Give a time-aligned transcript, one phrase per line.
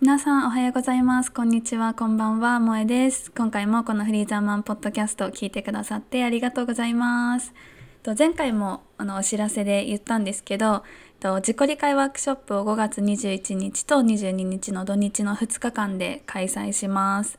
[0.00, 1.30] 皆さんおはようございます。
[1.30, 1.92] こんにちは。
[1.92, 2.58] こんばんは。
[2.58, 3.30] 萌えです。
[3.32, 7.52] 今回もこのフリーザーマンポッドキャストを聞いてくださってありがとうございます。
[8.18, 10.84] 前回もあのお知らせで言ったんですけど
[11.22, 17.38] 自己理解ワークショップを5月21日と22日の土日の2日間で開催します。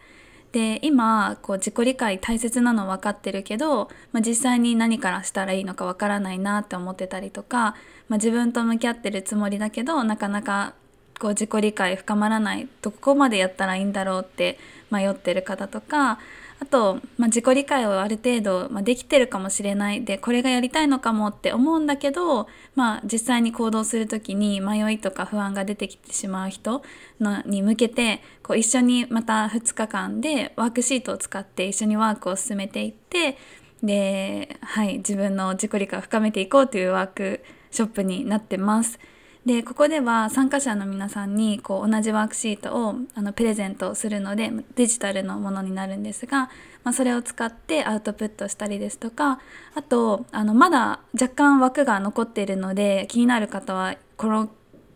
[0.51, 7.75] で今こう自己理解大切なの分かってるけど、まあ、実際に何からしたらいいのか分からないなって思ってたりとか、
[8.07, 10.75] まあ、自分と向き合ってるつもりだけどなかなか
[11.21, 14.57] こう自己理解深まらないどこまでやったらいいんだろうって
[14.89, 16.17] 迷ってる方とか
[16.59, 26.81] あと、まあ、自己理解をある程度、まあ、できてるかもしれないでこれがやりたいのかもって思うんだけど、まあ、実際に行動する時に迷いとか不安が出てきてしまう人
[27.19, 33.37] のに向けてこう一緒にまた2日間でワークシートを使って一緒にワークを進めていって
[33.83, 38.99] で、はい、自分の自己理解を深めていこうというワークショップになってます。
[39.45, 46.51] でここでは参加者の皆さんにこう同じワークシートをあのプレゼントするのでデジタルのものになるんですが、
[46.83, 49.39] まあ、それを使ってアウトプットしたりですとか
[49.73, 54.49] あとあのまだ若干枠が残っているので気になる方はこの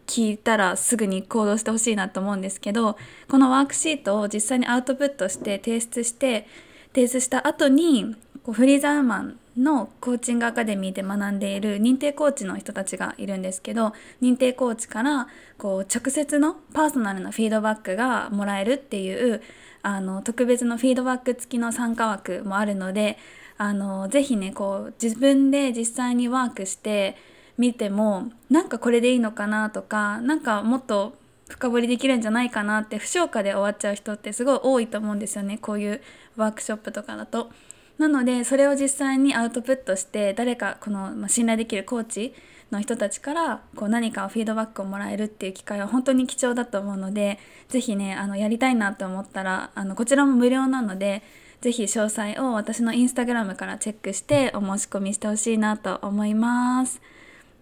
[0.05, 2.97] 聞いたらすぐに行動してほしいなと思うんですけど
[3.27, 6.47] このワークシートを実際にアウトプットして提出して
[6.93, 19.41] 提出した後にこうフリーザーマンのコーチングアカデミーで学んでいる認定コーチの人たちがいるんですけど認定コーチからこう直接のパーソナルなフィードバックがもらえるっていう
[19.81, 23.17] あの特別のフィードバック付きの参加枠もあるので
[23.57, 27.15] あのぜひねこう自分で実際にワークして
[27.57, 31.13] みてもなんかこれでいいのかなとかなんかもっと
[31.47, 36.01] 深掘りできるんじゃないかなって不消化で終わっちゃう人ってすごい多いと思うんですよねこういう
[36.35, 37.49] ワークショップとかだと。
[37.97, 42.33] なのでそれを実際にアウトプットして誰かこの、ま信頼できるコーチ
[42.71, 51.23] の人たちからこう何かフィードバックをもらえるっていう機会は本当に貴重だと思うので是非ねあのやりたいなと思ったらあのこちらも無料なので
[51.61, 57.01] 是非詳細を私のインスタグラムからチェックしてお申し込みしてほしいなと思います。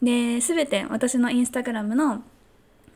[0.01, 2.23] で全て私のインスタグラムの、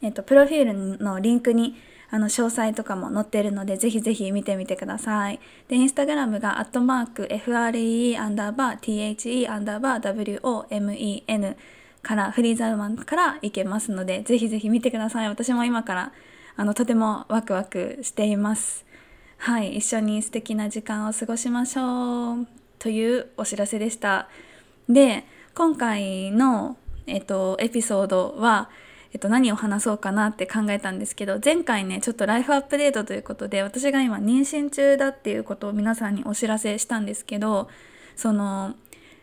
[0.01, 1.75] えっと、プロフィールのリンクに
[2.09, 5.40] あの詳細とかも載ってるのでぜひぜひ見てみてください。
[5.68, 11.56] で、インスタグラムがアットマーク FRE アンダーバー THE アンダーバー WOMEN
[12.01, 15.28] からフリーザウマンから行けますのでぜひぜひ見てください。
[15.28, 16.12] 私も今から
[16.56, 18.85] あのとてもワクワクしています。
[19.38, 22.47] はい、一緒に素敵な時間を過ごしましょう
[22.79, 24.29] というお知らせでした。
[24.89, 28.69] で、今回の、えっと、エピソードは
[29.13, 37.69] えっと、何を話そうかなって考えたんですけど前回ねちょっとライフアップデートということで私が今妊娠中だっていうことを皆さんにお知らせしたんですけど
[38.16, 38.75] その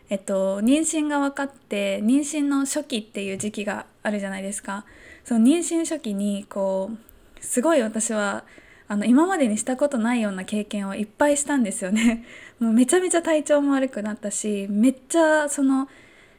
[0.09, 4.85] えっと妊娠が分かって妊娠の初期っていう時期があるじゃないですか。
[5.23, 8.43] その妊娠初期にこうすごい私は
[8.87, 12.23] あの今までにしたことないような経験をいっぱいしたんですよね。
[12.59, 15.89] もうめちゃめちゃ体調も悪くなったしめっちゃその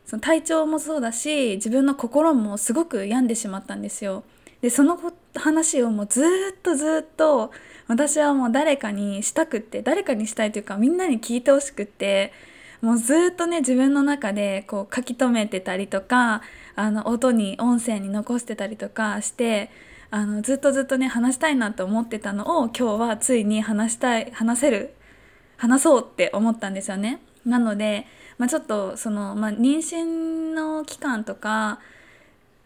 [0.06, 4.22] その体調もそうだし自分の心もすごく病んでしまったんですよ。
[4.62, 4.98] でその
[5.34, 6.24] 話をもうずっ
[6.62, 7.50] とずっと
[7.88, 12.32] 私はもう誰かにしたくって誰かにしたいというかみんなに聞いてほしくって
[12.80, 16.42] もうずっとね自分の中でこう書き留めてたりとか
[16.74, 19.70] あの音に音声に残してたりとかして
[20.10, 24.94] あのずっとずっとね話したいなと思ってたのを今日はついに話したい話せる
[25.56, 27.20] 話そうって思ったんですよね。
[27.44, 28.06] なので
[28.38, 31.78] まあ、ちょっとその、まあ、妊娠の期間とか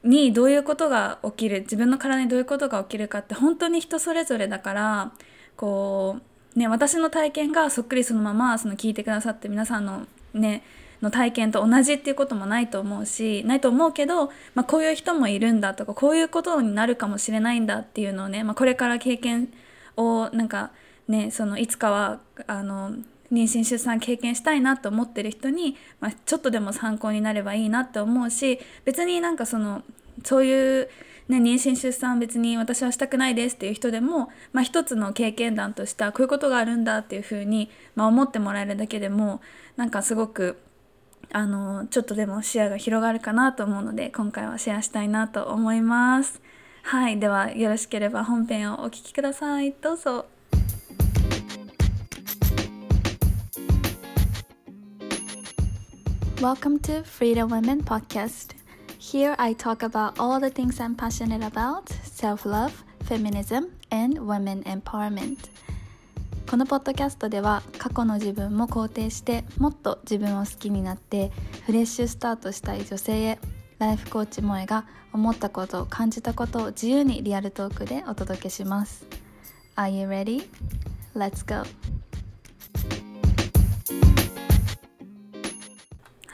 [0.03, 5.13] にどういうことが起きる自分の体にどういうことが起きるかって本当に人それぞれだから
[5.57, 6.17] こ
[6.57, 10.63] う、ね、私の体験がそっくりそのままその聞いてくださって皆さんのね
[11.03, 19.51] の体験と同じっていうこともないと思うしないと思うけど、まあ、こういう人もいるんだとかこういうことになるかもしれないんだっていうのをね、まあ、これから経験
[19.97, 20.73] をなんか
[21.09, 22.93] ねそのいつかはあの
[23.33, 29.83] 妊娠出産経験したいなと思ってる人に、まあ、ちょっとでも参考になればいいなって思うし別になんかその
[30.25, 30.89] そういう、
[31.29, 39.41] ね、妊娠出産別に私はしたくないですっていう人でも、まあ、一つの経験談としてはこういうことがあるんだっていうふうに、まあ、思ってもらえるだけでも
[39.77, 40.59] なんかすごく
[41.33, 46.43] あのちょっとでも視野が広がるかなと思うので今回はシェアしたいなと思います。
[46.83, 49.73] はい、ではよろしければ本編をお聴きください。
[49.73, 50.40] どうぞ。
[56.41, 58.55] Welcome to Freedom Women Podcast.
[58.99, 64.63] Here I talk about all the things I'm passionate about self love, feminism, and women
[64.63, 65.37] empowerment.
[66.51, 71.31] このポッドキャストでは過去の自分も肯定してもっと自分を好きになって
[71.67, 73.39] フレッシュスタートしたい女性へ
[73.79, 79.05] ライフコーチ萌が思ったこと感じたことを自由にリアルトークでお届けします
[79.77, 80.49] Are you ready?
[81.15, 82.00] Let's go!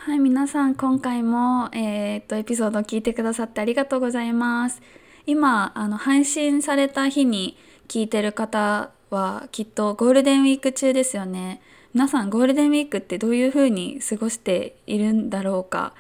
[0.07, 4.81] はい皆さん今回も、えー、っとエピソードを聞いてくださってありがとうございます。
[5.27, 7.59] 今あの配信された日に
[7.89, 11.61] 聞いてる方はきっとゴールデンウィーク中ですよね。
[11.93, 15.93] 皆さんゴールデンウィークってどういう風に過ごしているんだろうか。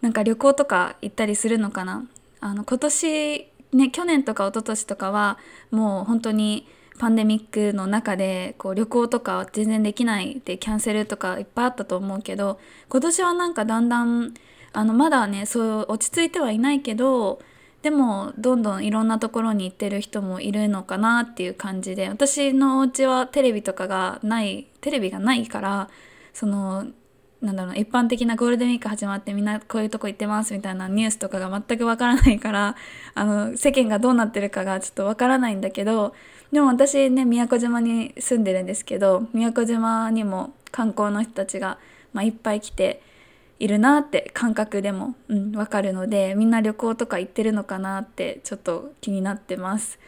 [0.00, 2.06] なんか旅行とか行ったりするのかな。
[2.40, 5.36] あの今年ね去年とか一昨年とかは
[5.70, 6.66] もう本当に
[6.98, 14.34] パンデミックの中でこう旅行とか全然できないでキャンセルとかいっぱいあったと思うけど今年はなんかだんだん
[14.72, 17.40] あのまだねそう落ち着いてはいないけど
[17.82, 25.90] でもどんどんいろんなところに行ってる人もいるのかなっていう感じで私のお家はテレビとかがないテレビがないから
[26.32, 26.86] その
[27.40, 32.76] なんだろう一般的なゴールデンウィーク始まってみんなこういうとこ行ってますみたいなニュースとかが全くわからないから
[33.14, 36.14] あの世間がどうなってるかがちょっとわからないんだけど
[36.52, 41.78] でも私ね宮古島に住んでるんですけど宮古島にも観光の人たちが、
[42.12, 43.02] まあ、いっぱい来て
[43.58, 49.98] いるなって感覚でも、うん、分かるのでみんな旅行とか行ってるのかなってちょっと気になってます。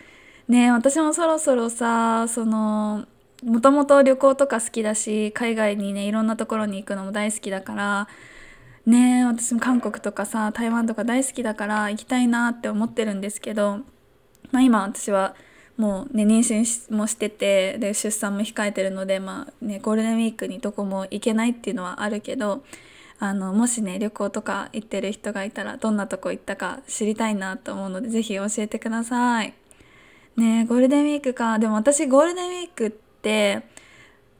[0.48, 3.06] ね私もそろそろさその
[3.42, 8.08] もともと旅行とか好きだし海外にねいろんなところに行くのも大好きだから
[8.86, 13.78] ね私も韓国とかさ台湾とか大好きだから行きたいなって思ってるんですけど、
[14.50, 15.34] まあ、今私は
[15.76, 22.62] もうね妊娠もしててで出産も控えてるので、まあね、ゴールデンウィークにどこも行けないっていうのはあるけど
[23.18, 29.54] あのもしね旅行とか行ってる人がいたらどんなとこ行ったか知りたいなと思うので是非教えてください。
[30.36, 33.62] ねゴールデンウィークかでも私ゴールデンウィークって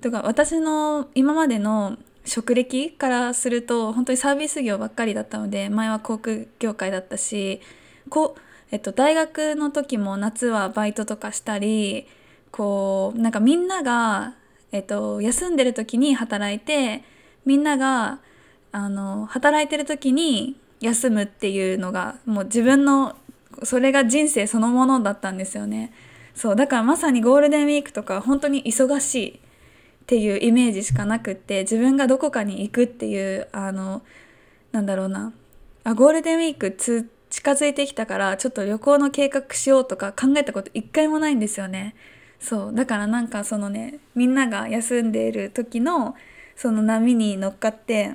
[0.01, 7.61] とか私の今までの職歴からすると本当にサービス業ばっかりだったので前は航空業界だったし
[8.11, 8.41] こう、
[8.75, 12.09] えっと、大学の時も夏はバイトとかしたり
[12.51, 14.35] こうなんかみんなが、
[14.73, 17.05] えっと、休んでる時に働いて
[17.47, 18.19] みんなが
[18.73, 23.15] あの働いてる時に休むっていうのがもう自分の
[23.63, 25.93] それが人生そのものだったんですよね。
[26.35, 29.39] そうだからまさにゴールデンウィークとか本当に忙しいっ
[30.09, 34.03] ていうイメージしかなくって自分がどこかに行くっていうあの
[34.73, 35.33] なんだろうな。
[35.85, 41.97] あゴールデンウィークつ近づいてきたからちょっと旅行の計画しようとか考えたこと一回もないんですよね。
[42.39, 42.73] そう。
[42.73, 46.15] だからなんかそのねみんなが休んでいる時の
[46.55, 48.13] その波に乗っかって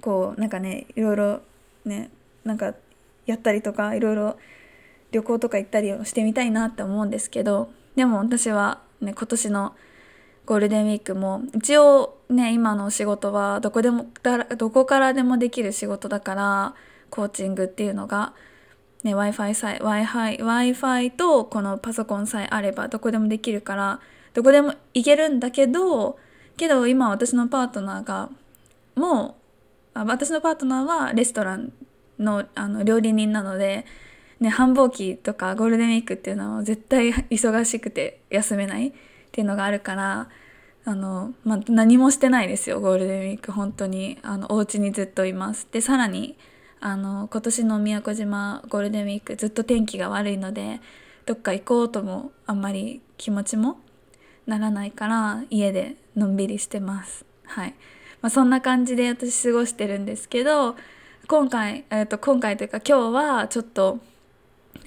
[0.00, 1.40] こうなんかねいろいろ
[1.84, 2.10] ね
[2.44, 2.72] なんか
[3.26, 4.38] やったりとかいろいろ
[5.10, 9.74] 旅行とか行ったりをしてみたいなって思うんですけどでも私はね今年の
[10.46, 14.06] ゴールデンウィークも一応ね今のお仕事はどこでも
[14.56, 16.74] どこからでもできる仕事だから
[17.10, 18.32] コーチングっていうのが、
[19.02, 24.00] ね、w i f i さえ Wi-Fi Wi-Fi とこのパソコンさえあればどこでもできるから
[24.34, 26.18] どこでも行けるんだけど
[26.56, 28.30] けど今私のパートナーが
[28.94, 29.36] も
[29.94, 31.72] う私のパートナーはレストラン
[32.18, 33.86] のあの料理人なので、
[34.40, 38.92] ね、繁忙期とかゴールデンウィークっていうのは絶対忙しくて休めないっ
[39.32, 40.28] ていうのがあるから
[40.84, 44.18] あの、まあ、何もしてないですよゴールデンウィーク本当に。
[44.22, 45.66] あのお家にずっといます。
[45.70, 46.36] でさらに
[46.80, 50.80] あの今年の宮古島ゴールデンウィークずっと天気が悪いので
[51.26, 53.78] どっか行こうともあんまり気持ちも
[54.46, 57.24] ならないから家でのんびりしてます。
[57.44, 57.74] はい。
[58.22, 60.76] まあ、そんな感じで私過ごしてるんですけど
[61.26, 63.98] 今回、えー、と今回というか今日はちょっと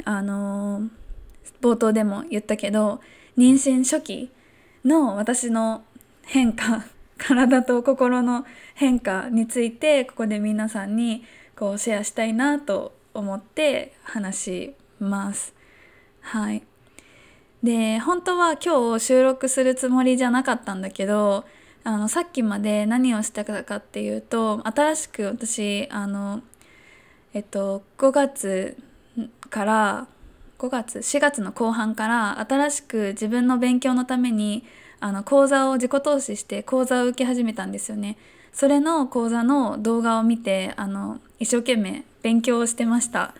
[0.05, 0.89] あのー、
[1.61, 3.01] 冒頭でも言ったけど
[3.37, 4.31] 妊娠初期
[4.85, 5.83] の私の
[6.23, 6.85] 変化
[7.17, 11.23] 体と心の変化についてここで皆さんに
[11.55, 15.53] こうシェアしたいなと思って話します。
[16.21, 16.63] はい。
[17.63, 21.45] で本当は今日収録するつもりじゃなかったんだけど
[21.85, 26.41] あのさっきまで何をしたかっていうと新しく私あの
[27.33, 28.77] えっと5月
[29.49, 30.07] から
[30.59, 34.65] 5月4月の後半から新しく自分の勉強のために
[34.99, 38.17] あの講座を自己投資して講座を受け始めたんですよね。
[38.53, 43.35] それの講座の動画を見てあの一生懸命勉強してました。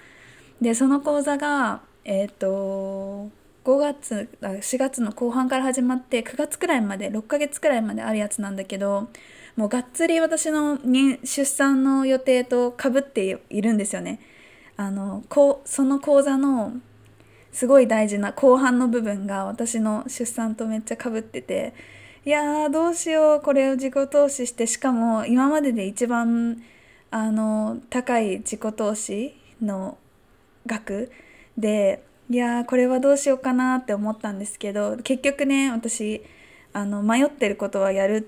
[0.62, 3.30] でその講座がえっ、と
[3.64, 9.08] 5月4月の後半から始まって9月くらいまで6ヶ月くらいまであるやつなんだけど
[9.56, 10.78] もうがっつり私の
[11.24, 14.20] 出産の予定とかぶっているんですよね。
[14.76, 16.74] あのこその講座の
[17.54, 21.74] すごい大事な後半の部分が私の出産とめっちゃかぶってて
[22.26, 26.62] いやーどうしようこれを自己投資してしかも今までで一番
[27.14, 30.00] あの高い自己投資の
[30.66, 31.12] 額
[31.56, 36.24] でいやこれはどうしようかなって思ったんですけど結局ね私
[36.74, 38.28] あの迷ってることはやる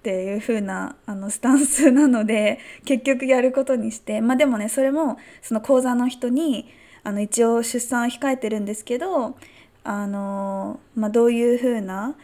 [0.00, 6.66] っていう風なあなスタンスなので結局やることにしてまあでもねそれもその講座の人に
[7.04, 9.36] あの一応出産を控えてるんですけど
[9.84, 12.16] あの、まあ、どういう風な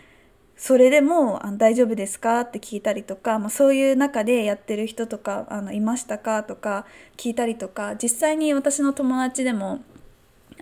[0.62, 2.42] それでもあ大丈夫ですか？
[2.42, 6.45] って聞いたりとか、まあ、そういう中でやってる人とかあのいましたか？
[6.45, 9.81] とか聞いたりとか実際に私の友達でも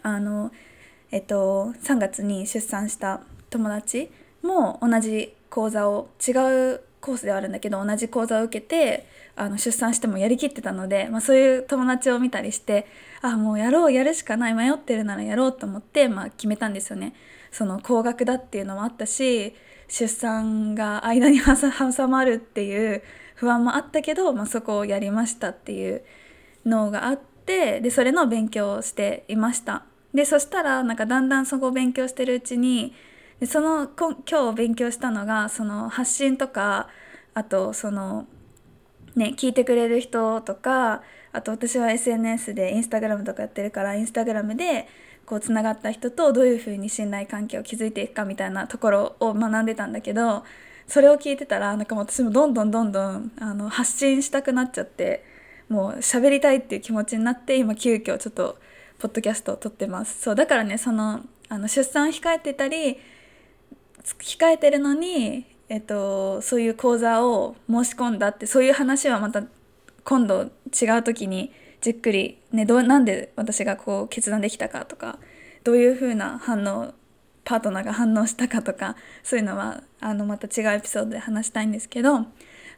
[0.01, 0.53] あの、
[1.11, 4.11] えっと、3月に出産した友達
[4.43, 6.31] も同じ講座を違
[6.77, 12.87] うコースではあるんだけど同じ講座を受けてあの出産してもやりきってたので、まあ、そういう友達を見たりして
[13.21, 17.13] あもうやろうやるしかない迷ってるならやろうと思って、まあ、決めたんですよね。
[17.53, 19.55] その高額だっていうのもあったし
[19.91, 23.03] 出産が間に挟まるっていう
[23.35, 26.03] 不安もあったけど、まあ、そこをやりましたっていう
[26.65, 29.85] のがあってでそれの勉強をしていました。
[30.15, 32.95] でそしたらなんかだんだんそこを勉強してるうちに
[33.41, 36.89] でその今日勉強したのがその発信とか
[37.35, 38.27] あとその
[39.17, 44.89] ね聞いてくれる人とかあと私は SNS でインスタグラムとかやってるからインスタグラムで
[45.31, 50.43] こうつながった人とどういうふうに信頼関係を築いていくかみたいなところを学んでたんだけど
[50.89, 55.25] それを聞いてたらなんかも私もどんどんどんどんあの発信したくなっちゃって
[55.69, 58.59] もう喋りたいっていう気持ちになって今急遽ちょっと
[58.99, 60.21] ポッドキャストを撮ってます。
[60.21, 62.99] そうだからねそのあの出産控えてたり
[64.03, 69.45] 控えてるのに、えっと、そういう講座を申し込んだってそういう話はまた
[70.03, 75.19] 今度違う時にじっくり、ね、どなんで私がこう決断できたかとか
[75.65, 76.95] どういうふうな反応
[77.45, 82.27] パートナーが反応したかとかそういうのはあのまた違うエピソードで話したいんですけど、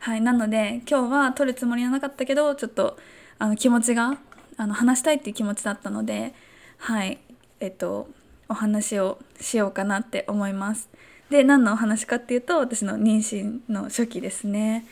[0.01, 2.97] はい、なので今日は撮るつもりはなかったけどちょっと
[3.39, 4.19] あの気持ちが
[4.57, 6.35] あの話したいっていう気持ちだったので
[6.79, 7.19] はい
[7.61, 8.09] えっと
[8.49, 10.89] お話をしようかなって思います。
[11.31, 14.85] で何のお話かっていうと私の妊娠の初期ですね。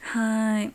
[0.00, 0.72] はい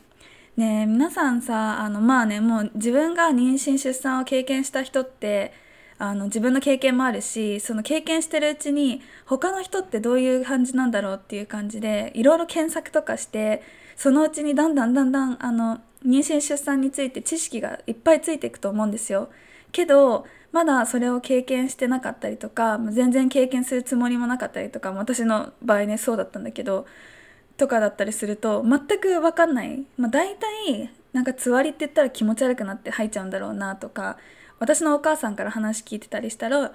[0.56, 5.52] ね皆さんさあのまあねもう自分が妊娠出産を経験した人って
[5.98, 13.62] あの自分の経験もあるしその経験してるうちに他の人ってどういう感じなんだろうっていう感じでいろいろ検索とかして
[13.96, 19.30] そのうちにだんだんだんだんあの妊娠出産について知識がいっぱいついていくと思うんですよ。
[19.72, 26.86] けどまだそれを経験してなかったりとか全然経験するつもりもなかったりとか私の場合ねそうだったんだけど
[27.56, 34.18] とかだったりすると全く分かんない、まあ、大体なんかつわりって言ったら気持ち悪くなって吐いちゃうんだろうなとか
[34.58, 36.72] 私のお母さんから話聞いてたりしたら、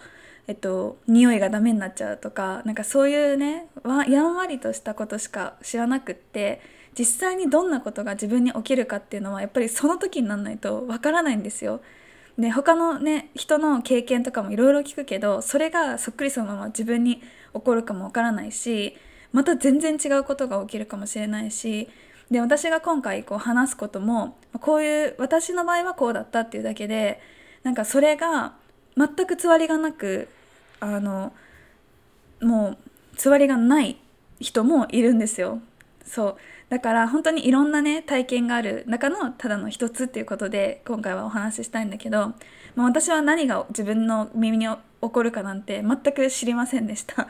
[0.47, 3.67] えっと、匂いがダメになっちゃうとかなんかそういうね
[4.07, 6.61] やんわりとしたことしか知らなくって
[6.97, 11.81] 実際にどんなことが自分に起きるかっていうのはやっぱりその時になんないとわからないんですよ。
[12.37, 17.21] で他のね人の経験とかもいろいろ聞くけどそれがそっくりそのまま自分に
[17.53, 18.95] 起こるかもわからないし
[19.31, 21.89] また全然違うことが起きるかもしれないし
[22.29, 27.19] で私が今回こう話すこともこういう私の場合はこうだったっていうだけで
[27.63, 28.53] なんかそれが
[28.97, 30.29] 全くつわりがなく
[30.79, 31.33] あの
[32.41, 32.77] もう
[33.17, 33.97] つわりがない
[34.39, 35.61] 人もいるんですよ。
[36.05, 36.35] そう
[36.69, 42.33] だから本当にいろんなね体験がある中のただの一つっていうことで今回はお話ししたいんだけど、
[42.75, 47.27] 私は何が自分の耳に起こるかなんて全く知りませんでした。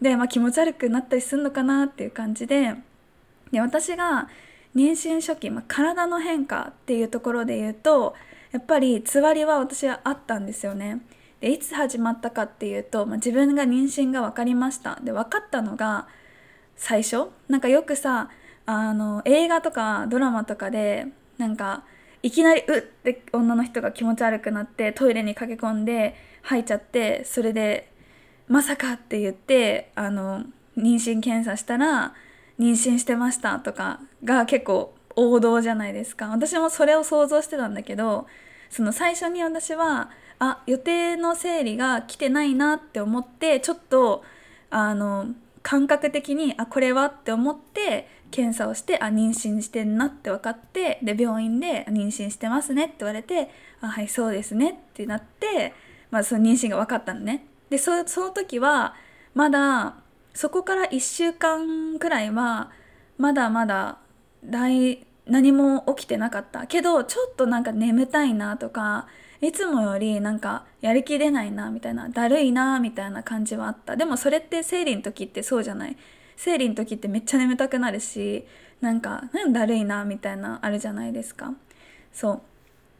[0.00, 2.74] で、まあ、気持ち悪くなったりするのかなっていう感じで
[3.50, 4.28] で私が
[4.76, 8.14] 妊娠初期、まあ、体の変化っていうところで言うと
[8.52, 11.00] やっぱりつわりは私はあったんですよね。
[11.40, 14.98] でいつ始まったかっていうと、まあ、自分が妊娠が分かりました。
[15.02, 16.08] で分かったのが
[16.76, 17.28] 最初？
[17.48, 18.30] なんかよくさ
[18.66, 21.06] あの映画とかドラマとかで
[21.38, 21.84] なんか
[22.22, 22.80] いきなりうっ！
[22.80, 27.90] って女の人が気持ち悪くなってトイレに駆け込んで吐いちゃってそれで
[28.48, 30.44] まさかって言ってあの
[30.76, 32.14] 妊娠検査したら
[32.58, 38.26] 妊娠してましたとかが結構王道じゃないですか私もそれを想像してたんだけど
[38.70, 44.22] その最初に私はあ予定の生理が来てないなって思ってちょっと
[44.70, 45.26] あの
[45.62, 53.50] 感覚的にあこれはって思って検査をしてあ妊娠してんなって分かってで病院で妊娠してますねって言われて
[53.80, 55.74] あはいそうですねってなって、
[56.10, 57.46] まあ、その妊娠が分かったのね。
[57.70, 58.94] でその時は
[59.34, 59.94] まだ
[60.34, 62.70] そこから1週間くらいは
[63.18, 63.98] まだまだ
[64.44, 66.66] 大何も起きてなかった。
[66.66, 69.06] けどちょっとなんか眠たいなとか
[69.40, 73.96] いつもよりなんかやる気出ないなみたいなだるいなみたいな感じはあった。
[73.96, 75.96] でもそれって生理の時ってそうじゃない。
[76.36, 78.46] 生理の時ってめっちゃ眠たくなるし
[78.80, 81.52] なんか何だるいなみたいなあるじゃないですか。
[82.12, 82.42] そ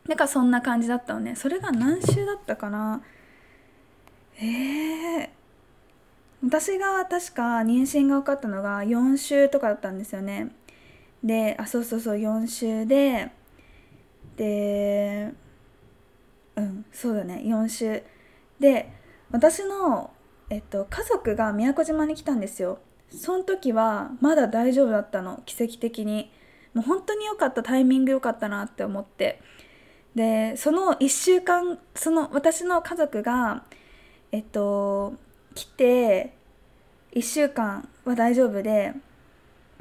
[0.05, 0.09] う。
[0.09, 1.37] だからそんな感じだったのね。
[1.37, 3.01] それが何週だったかな？
[4.41, 5.29] えー、
[6.45, 10.55] 私が確か妊娠が分かったのが4週とかだったんですよね。
[11.25, 13.33] であそうそうそう4週で
[14.37, 15.33] で
[16.55, 18.03] うんそうだね4週。
[18.61, 18.93] で
[19.31, 20.13] 私の、
[20.51, 22.79] えっと、家族が宮古島に来たんですよ。
[23.11, 26.31] その時はまだ大丈夫だったの奇跡的に。
[26.75, 29.41] もう本当に良かったタイミング良かったなって思って。
[30.15, 33.65] でその1週間その私の家族が
[34.33, 35.15] えっと
[35.55, 36.35] 来て
[37.13, 38.93] 1週間は大丈夫で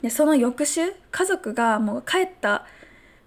[0.02, 2.66] でその翌週家族がもう帰った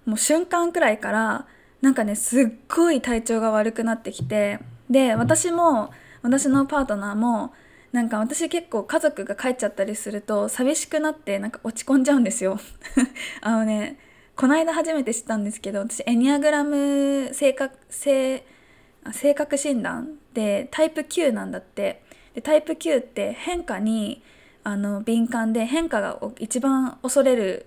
[0.06, 1.46] もう瞬間くらいから
[1.80, 5.90] なんかねすっごい体調が悪くなってきてで私も
[6.22, 7.52] 私のパートナーも
[7.92, 12.58] なんか私結構家族が帰っちゃったりすると寂しくなってなんか落ち込んじゃうんですよ。
[13.42, 13.98] あのね
[14.36, 18.44] この間初めて知ったんですけど私エニアグラム性格性
[19.12, 22.02] 性格診断でタイプ9なんだって。
[22.34, 24.22] でタイプ9って変化に
[24.62, 27.66] あの敏感で変化が一番恐れる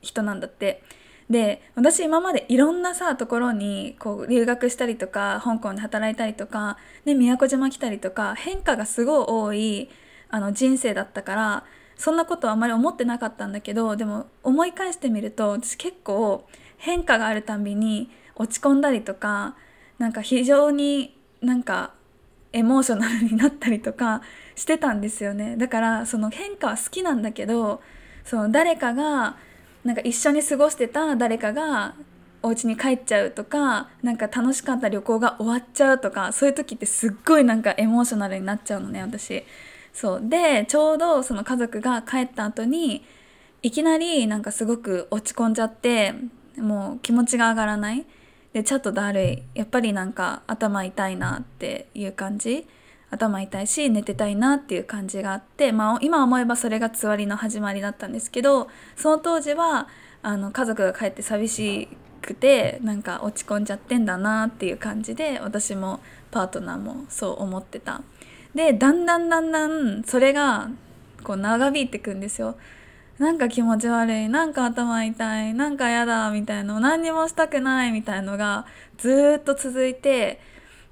[0.00, 0.82] 人なんだって。
[1.28, 9.90] で私今までいろんなさところにこう留学したりとか香港で働いたりとか、ね、宮古島来たりとか変化がすごい多い
[10.28, 11.64] あの人生だったから
[11.96, 16.48] そんなことはあまり思ってなかったんだけどでも思い返してみると私結構
[16.78, 19.54] 変化があるたんびに落ち込んだりとか
[20.00, 21.92] なんか非常になんか
[22.54, 24.22] エモーショナルになったりとか
[24.56, 25.56] してたんですよね。
[25.58, 27.82] だからその変化は好きなんだけど
[28.24, 29.36] その誰かが
[29.84, 31.94] なんか一緒に過ごしてた誰かが
[32.42, 39.44] お家に帰っちゃうとかなんか楽しかった旅行が終わっちゃうとかそういう時ってすっごいなんかエモーショナルになっちゃうのね私。
[39.92, 40.22] そう。
[40.22, 43.04] でちょうどその家族が帰った後に
[43.62, 46.14] いきなりなんかすごく落ち込んじゃって
[46.56, 48.06] もう気持ちが上がらない。
[48.52, 52.66] でちょっとだるいやっぱりなんか頭痛いなっていう感じ
[53.10, 59.88] 頭痛いし寝てたいなっていう感じがあって、まあ、今思えばそれがつわりの始まりだったんですけどその当時は
[60.22, 61.88] あの家族が帰って寂し
[62.22, 68.02] くてなんか落ち込んじゃってんだなっていう感じで私もパートナーもそう思ってた。
[68.54, 70.70] でだんだんだんだんそれが
[71.22, 72.56] こう長引いてくんですよ。
[73.20, 78.64] なんか気持ち悪いなんか頭痛いなんか嫌だみたいの何にもしたくないみたいのが
[78.96, 80.40] ずっと続いて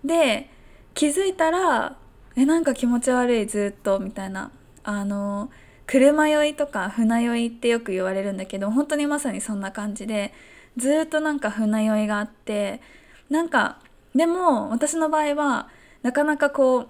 [0.05, 0.51] で
[0.93, 1.97] 気づいたら
[2.37, 4.51] えなんか気持ち悪いずっとみたいな
[4.85, 5.51] あの
[5.87, 10.35] 車酔いとか船酔いってよく言われるんだけど本当にまさにそんな感じで
[10.77, 12.83] ずっとなんか船酔いがあって
[13.31, 13.79] なんか
[14.15, 15.71] でも私の場合は
[16.03, 16.89] なかなかこう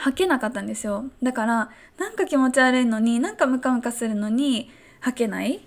[0.00, 1.04] 吐けなかったんですよ。
[1.22, 5.60] だからなんか気持ち悪いのになんかムカムカするのに吐けない。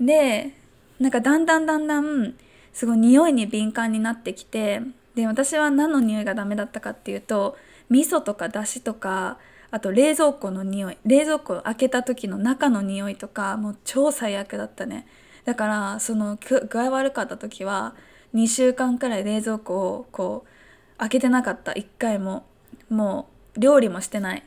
[0.00, 0.54] で
[1.00, 2.34] なんかだんだんだんだん
[2.72, 4.82] すごい匂いに敏感になってきて
[5.16, 7.56] で私は何の匂いがダメだったかっていうと
[7.90, 9.38] 味噌とかだしとか
[9.72, 15.08] あと冷蔵庫の匂い冷蔵庫開けた時の中の匂いとかもう超最悪だったね。
[15.44, 17.96] だからその具合悪かった時は
[18.32, 21.72] 2週間くらい冷蔵庫をこう開けてなかった。
[21.72, 22.46] 1回も。
[22.88, 24.42] もう料理もしてない。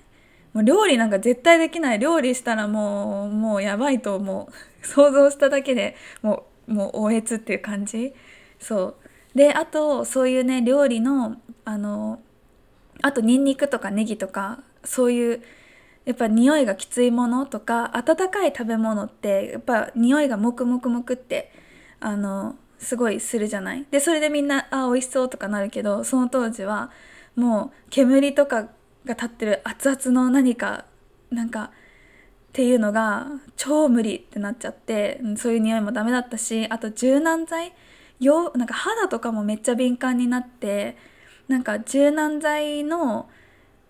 [0.54, 2.00] もう料理なんか絶対できない。
[2.00, 4.54] 料理したらもうもうやばいと思う。
[4.86, 8.14] 想像しただけでもうもうおえつっていう感じ。
[8.60, 8.96] そ
[9.34, 9.38] う。
[9.38, 12.22] であとそういうね料理のあの
[13.02, 15.42] あとニンニクとかネギとかそういう
[16.06, 21.52] やっぱ匂いがきついものとか温かい食べ物ってやっぱ匂いがもくもくもくって
[22.00, 23.86] あのすごいするじゃない。
[23.90, 26.92] でそれでみんなあ美味しそうとかなるけどその当時は
[27.36, 28.70] もう煙とか
[29.06, 30.86] が立ってる熱々の何か
[31.32, 31.70] なんかっ
[32.54, 37.74] ていうのが超無理ってなっちゃってそういう匂いもダメだったしあと柔軟剤
[38.20, 40.98] よなんか肌とかもめっちゃ敏感になって
[41.48, 43.30] なんか柔軟剤の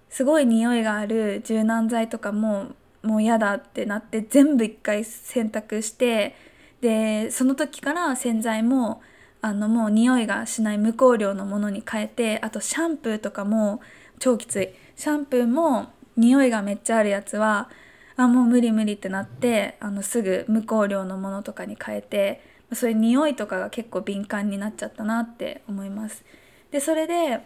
[0.09, 2.69] すごい匂いがある柔軟剤とかも
[3.03, 6.35] もう嫌だってなって全部一回洗濯して
[6.81, 9.01] でその時から洗剤も
[9.41, 13.79] あのもう匂いがしない無香料のものに変えてあとシャンプーとかも
[14.17, 14.69] 超きつい。
[14.95, 17.69] シャンプーも匂いがめっちゃあるやつは
[18.17, 22.41] あもう無理無理ってなってあのすぐ無香料のものとかに変えて
[22.73, 26.23] そういう匂いとかが結構敏感になっちゃったなって思います。
[26.71, 27.41] でそれで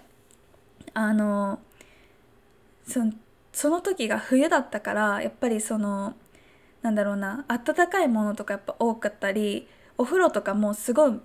[0.94, 1.60] あの
[2.88, 3.14] その
[3.52, 6.14] その時が冬だったからやっぱりその
[6.82, 11.20] なんだろうな温かいものとかやっぱ多かったりお風呂とかもすごい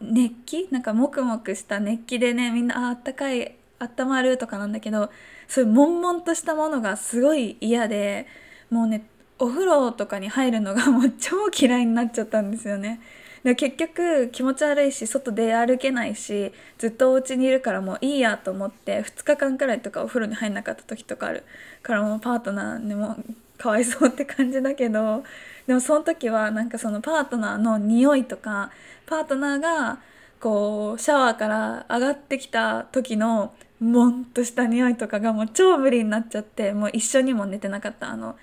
[0.00, 5.10] 熱気なんかモクモクした熱気でねみんなあったかいあったまるとかなんだけど
[5.48, 8.26] そういう悶々としたものがすごい嫌で
[8.70, 9.06] もうね
[9.38, 13.00] お風呂とかに入るのがもう超嫌いになっちゃったんですよね。
[13.44, 21.44] で結局気持ち悪いし外出歩けないしずっとお家にいるからもういいやと思って2日間くらいとかお風呂に入んなかった時とかある
[21.82, 23.16] からもうパートナーでも
[23.56, 25.22] かわいそうって感じだけど
[25.68, 28.70] でもその時はなんかそのパートナーの匂いとか
[29.06, 30.00] パートナーが
[30.40, 38.10] こうシャワーから上がってきた時のもんとした匂いとかがもう超無理になっちゃってもう一緒にも寝てなかった。
[38.10, 38.36] あの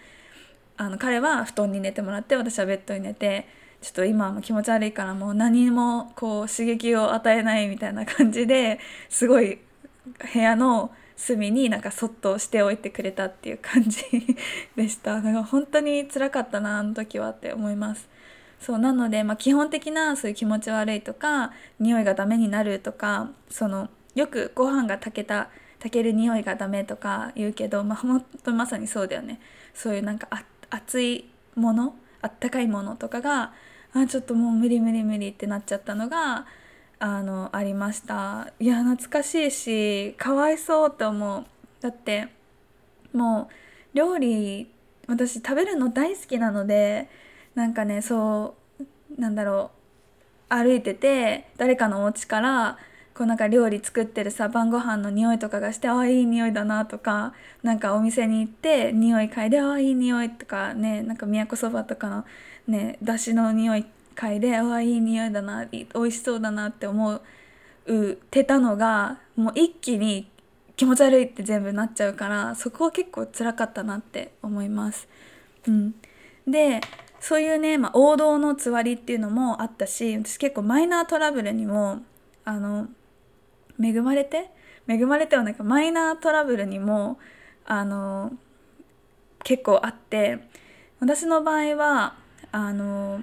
[0.76, 3.48] あの彼は布団に寝てもらって私はベッドに寝て
[3.82, 9.60] ちょっと今も気持ち悪いからもう何もこう刺激を与えないみたいな感じですごい
[10.34, 14.04] 部屋の隅になんかそっとしておいてくれたっていう感じ
[14.76, 15.16] でした。
[15.18, 18.10] だから本当に辛かったなあの時はって思います。
[18.60, 25.50] そうなので、まあ、基本的なそういう気持ち悪いとか匂いがダメになるとかそのよくご飯が炊けた
[25.80, 29.40] 炊ける匂いがダメとか言うけど、まあ、本当まさにそうだよね。
[29.74, 30.28] そういうなんか
[30.70, 33.54] 熱いものあったかいものとかが
[33.94, 36.46] あちょっともう無理無理無理ってなっちゃったのが
[37.00, 38.54] あのありました。
[38.60, 41.46] いや懐かしいしかわいそうって思う。
[41.82, 42.30] だって
[43.14, 43.50] も
[43.94, 44.72] う料理
[45.08, 47.10] 私食べるの大好きなので
[47.56, 48.56] なんかねそ
[49.18, 49.72] うなんだろ
[50.50, 52.78] う歩いてて誰かのお家から
[53.16, 62.26] こうなんか料理作ってるさ晩ご飯の匂いとかがしてああいい匂いだなとかなんかお店に行って匂い嗅いでああいい匂いとかねなんか都そばとかの
[62.68, 67.22] ねだしの匂い嗅いでああいい匂いだな美味しそうだなって思う
[68.32, 70.28] てたのがもう一気に
[70.76, 75.08] 気持ち悪いって全部なっちゃうからそこは結構辛かったなって思います。
[75.68, 75.96] うん、
[76.48, 76.82] で
[77.20, 82.02] そういうね、まあ、王道のつわりっていうのもあったし私結構マイナートラブルにも
[82.44, 82.88] あの
[83.82, 84.50] 恵まれて
[84.88, 87.18] 恵まれてはなんかマイナートラブルにも
[87.66, 88.34] あの
[89.44, 90.40] 結構あって
[91.00, 92.16] 私の場合は
[92.52, 93.22] あの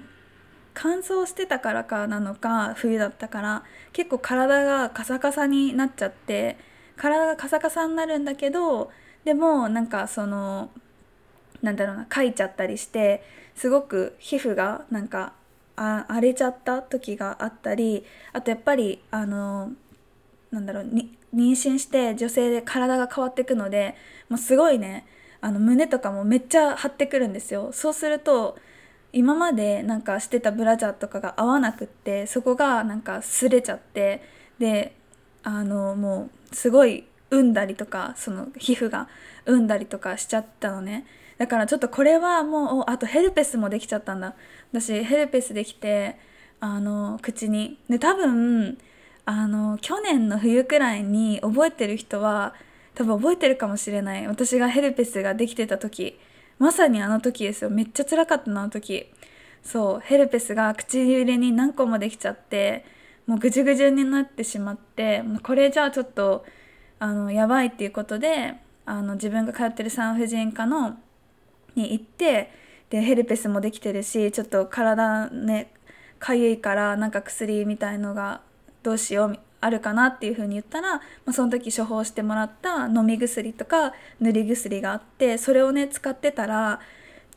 [0.73, 6.57] 乾燥してたからかなのか冬だったから結構体がカサカサになっちゃって
[6.95, 8.91] 体がカサカサになるんだけど
[9.23, 10.69] でもなんかその
[11.61, 13.23] なんだろうなかいちゃったりして
[13.55, 15.33] すごく皮膚がなんか
[15.75, 19.71] あ荒れちゃった時があったりあとやっぱりあの
[20.51, 23.95] なんだろう妊娠して女性で体が変わっていくので
[24.29, 25.05] もうすごいね
[25.39, 27.71] あの胸とかもめっちゃ張ってくるんですよ。
[27.71, 28.57] そうすると
[29.13, 34.21] 今までなんかしてたブラジャーとかが合わなくってそこがなんか擦れちゃって
[34.59, 34.95] で
[35.43, 39.07] あのもうすごい産んだりとかその皮膚が
[39.45, 41.05] 産んだりとかしちゃったのね。
[41.37, 44.35] だからちょっとこれはもうあとヘルペスもできちゃったんだ。
[44.71, 46.17] 私ヘルペスできて
[46.59, 47.79] あの口に。
[47.89, 48.77] で多分
[49.25, 52.53] あの去年の冬くらいに覚えてる人は
[52.95, 54.27] 多分覚えてるかもしれない。
[54.27, 56.19] 私がヘルペスができてた時。
[56.59, 57.69] まさにあの時ですよ。
[57.69, 59.07] めっちゃ辛かったなあの時。
[59.63, 59.99] そう。
[59.99, 62.85] ヘルペスが唇に何個もできちゃって
[63.27, 66.45] もうぐじゅぐじゅになってしまってこれじゃあちょっと
[66.99, 68.55] あのやばいっていうことで
[68.85, 70.97] あの自分が通ってる産婦人科の
[71.75, 72.51] に行って
[72.89, 75.71] でヘルペスもできてるしちょっと体ね
[76.19, 78.41] かゆいからなんか薬みたいのが
[78.83, 86.79] どうしようあるかなっていうふうに言ったら、まあ、その時処方してもらった飲み薬とか塗り薬があってそれをね使ってたら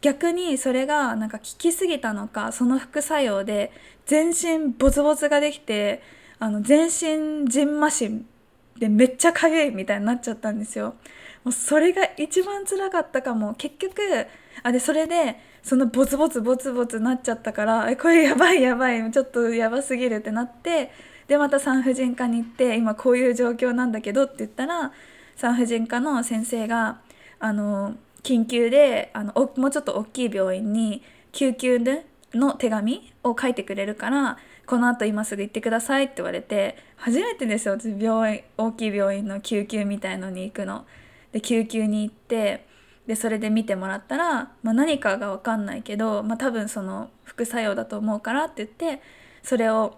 [0.00, 3.72] 逆にそれがなんか効きすぎたのかその副作用で
[4.06, 6.02] 全身ボツボツができて
[6.38, 8.26] あの全身じんましん
[8.78, 10.94] でめっちゃかゆいみたいになっちゃったんですよ。
[11.44, 14.00] もうそれが一番辛かったかも結局
[14.62, 20.90] あでそれでそのボツボツボツボツなっちゃったからこれやばいやばいちょっとやばすぎるってなって
[21.28, 24.92] でまた産婦人科に行って今こういう状況なんだけどって言ったら
[25.36, 27.00] 産婦人科の先生が
[27.38, 40.86] あの緊急であのもうちょっと大きい病院に救急での手紙を書いてくれるからこのあと今すぐ行ってくださいって言われて初めてですよ病院大きい病院の救急みたいのに行くの。
[41.32, 42.66] で救急に行って
[43.06, 49.02] でそれで見てもらったら、まあ、何かが分かんないけど、まあ、多分その副作用だと思うからって言って
[49.42, 49.96] それを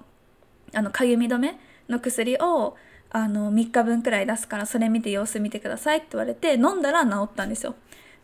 [0.75, 2.77] あのかゆみ止めの薬を
[3.11, 7.75] あの3日分くらい出すからそれ見て様子見てくださいって言われて飲んだら治ったんですよ。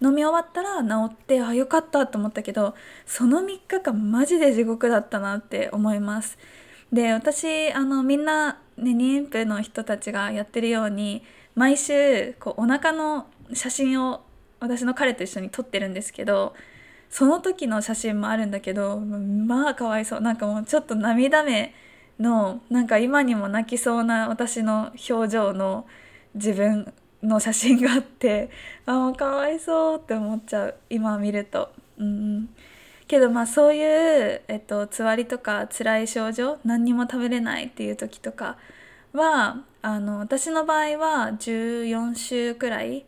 [0.03, 2.75] 飲み終わったら治ってあよかったと思ったけど
[3.07, 6.39] その3日間マジで地獄だったなって思います。
[6.93, 11.23] で私あのみんな、ね、妊婦の人たちがやってるように
[11.55, 14.23] 毎週こうお腹の写真を
[14.61, 16.55] 私の彼と一緒に撮ってるんですけど
[17.09, 21.75] その時の写真もあるんだけどまあかわいそうなんかもうちょっと涙目
[22.23, 25.87] のなんか今にも泣きそうな私の表情の
[26.35, 28.51] 自分の写真があって
[28.87, 30.75] ああかわいそうって思っちゃう。
[30.89, 31.73] 今見ると。
[31.99, 32.49] うん
[33.09, 38.57] けどまあそういう、えっと、つわりとか辛い症状何にも食べれないっていう時とか
[39.13, 43.05] はあの私の場合は14週くらい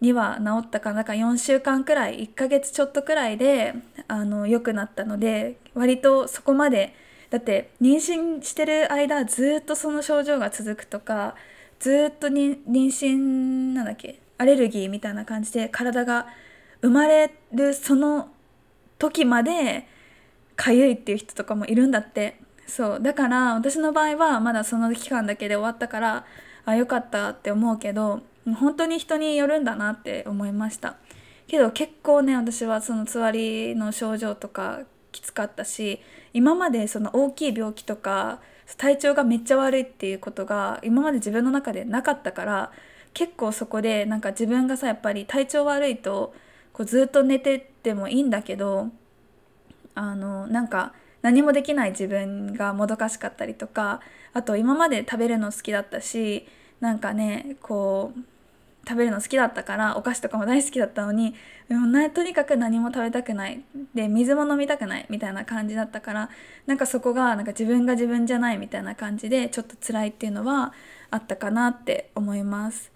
[0.00, 1.04] には治ったかな。
[1.04, 3.74] から4週間くらい1ヶ月ちょっとくらいで
[4.08, 6.94] あの良くなったので割とそこまで
[7.30, 11.34] だって妊娠してる間ずっとその症状が続くとか
[11.80, 13.16] ずっと妊娠
[13.74, 14.20] なんだっけ？
[14.38, 16.26] アレルギーみたいな感じで体が
[16.82, 18.28] 生まれるその
[18.98, 19.86] 時まで
[20.56, 22.38] かゆいっていう人とかもいるんだって。
[22.66, 23.00] そう。
[23.00, 26.24] だから私の場合はまだその期間だけで終わったから
[26.64, 28.22] あよかったって思うけど
[28.58, 30.96] 本当に人によるんだなって思いました。
[31.46, 34.80] けど結構ね私はそのつわりの症状とか
[35.16, 36.00] きつかったし
[36.32, 38.40] 今までその大きい病気とか
[38.76, 42.72] 体調がめっちゃ悪いっていうことが今まで自分の中でなかったから
[43.14, 46.34] 結構そこでなんか自分がさやっぱり体調悪いと
[46.72, 48.88] こうずっと寝ててもいいんだけど
[49.94, 54.00] あのなんか何もできない自分がもどかしかったりとか
[54.34, 56.46] あと今まで食べるの好きだったし
[56.80, 58.20] なんかねこう
[58.86, 61.34] 食べるの好きだったからお菓子とかも大好きだったのに
[61.68, 63.60] もとにかく何も食べたくない
[63.94, 66.30] で水も飲みたくないみたいな感じだったから
[66.66, 70.72] なんかそこがなんか自分が自分じゃないみたいな感じでちょっと辛いっていうのは
[71.10, 72.92] あったかなって思います。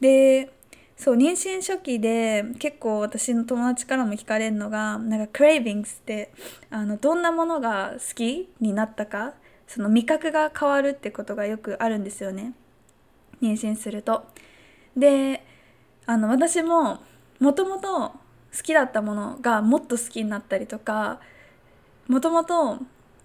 [0.00, 0.52] で
[0.96, 6.30] そう妊娠初期で結構私の友達からも聞かれるのがなんかクレイビングスって
[6.70, 9.32] あのどんなものが好きになったか
[9.66, 12.52] その味覚が変わるってことがよくあるんですよね
[13.40, 14.24] 妊娠すると。
[14.96, 15.44] で
[16.06, 16.98] あの私も
[17.38, 18.10] もともと
[18.56, 21.20] 好きだったものがもっと好きになったりとか
[22.08, 22.78] もともと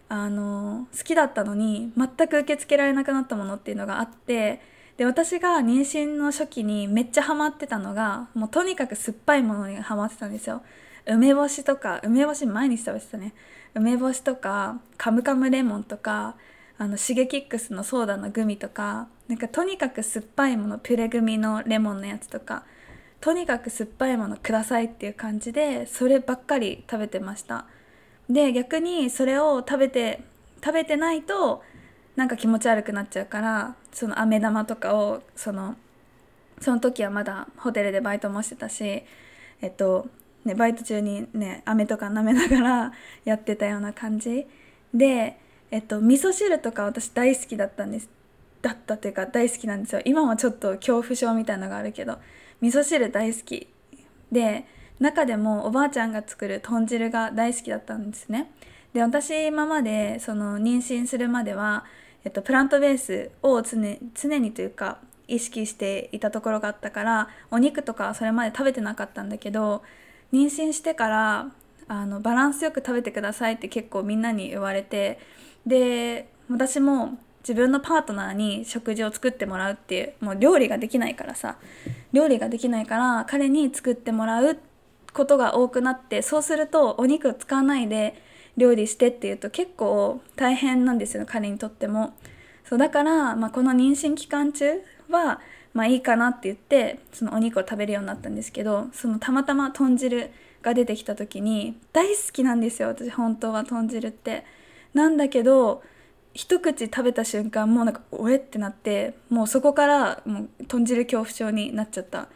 [0.08, 4.62] あの好きだったのに全く受け付けられなくなったものっていうのがあって
[4.98, 10.62] で私が妊娠の初期にめっちゃハマってたのがもうとにかく酸っぱいものにハマってたんですよ。
[11.08, 13.34] 梅干しとか梅干し毎日食べてたね。
[13.74, 16.36] 梅干しとかカムカムレモンとか
[16.78, 22.64] あのシゲキックスのソーダのグミとかなんかとにかく酸っぱいものピュレグミのレモンのやつとか
[23.22, 27.66] とにかく酸っぱいものくださいっていう感じでそればっかり食べてました。
[28.30, 30.22] で逆にそれを食べて
[30.64, 31.64] 食べてないと
[32.16, 35.76] なんか気持ち悪くなっちゃうからその飴玉とかをその
[36.60, 39.04] その時はまだホテルでバイトもしてたし
[39.62, 40.08] えっと
[40.44, 42.94] ねバイト中にね飴とか舐めながら
[43.26, 44.48] やってたような感じ。
[44.94, 45.38] で
[45.72, 48.10] えっと味噌汁とか私大好きだったんです。
[48.62, 50.02] だったというか大好きなんですよ。
[50.06, 52.18] 今はちょっと恐怖症みたいなのがあるけど
[52.62, 53.68] 味噌汁大好き。
[54.32, 54.66] で
[55.00, 58.52] 中でもおばあちゃんが作る豚汁が大好きだったんですね。
[58.94, 61.86] で私今までその妊娠するまでは、
[62.24, 69.84] えっと、プラントベースを常常にというか意識していたところがあったからお肉とかそれまで食べてなかったんだけど
[70.32, 71.52] 妊娠してから
[71.88, 75.20] あのバランスよく食べてくださいって結構みんなに言われて
[75.66, 81.58] で私も自分のパートナーに食事を作ってもらうっていうもう料理ができないからさ
[82.12, 84.58] 料理ができないから彼に作ってもらう
[85.14, 88.22] ことが多くなってそうするとお肉を使わないで
[88.58, 92.14] 料理してっていうと結構大変なんですよ彼にとっても。
[92.64, 95.40] そうだから、まあ、この妊娠期間中は
[95.74, 100.32] まあいいかなって言ってそのお肉を食べるようになったんですけどそのたまたま豚汁
[100.64, 104.46] が出てきた時に大好きなんですよ私本当は豚汁って。
[104.96, 105.84] なんだけど
[106.34, 112.28] 一口食べた瞬間もうなんかおえってなってもうそこからもう豚汁恐怖症になっちゃった。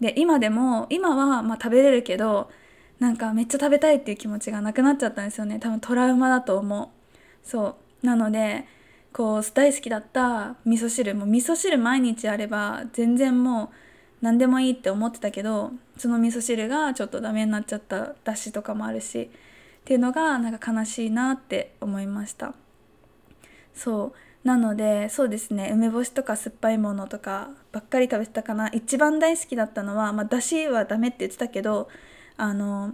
[0.00, 2.50] で今でも今はまあ食べれるけど
[2.98, 5.58] なんかめっちゃ食べたいっていう気持ちがなくなっちゃったんですよね。
[5.58, 6.88] 多分トラウマだと思う。
[7.42, 8.06] そう。
[8.06, 8.66] なので
[9.12, 13.68] こう大好きだった味噌汁も味噌汁毎日あれば全然もう
[14.22, 19.30] 何でもいいって思ってたけどその味噌汁がちょっとダメになっちゃっただしとかもあるし
[19.82, 22.54] っていうのがなんか悲しいなって思いました。
[23.74, 24.46] そう。
[24.46, 25.70] なのでそうですね。
[25.72, 28.68] 梅干しとか酸っぱいものとかばっかり食べてたかな。
[28.68, 31.88] 一番大好きだったのは、まあ、だしはダメって言ってたけど
[32.36, 32.92] あの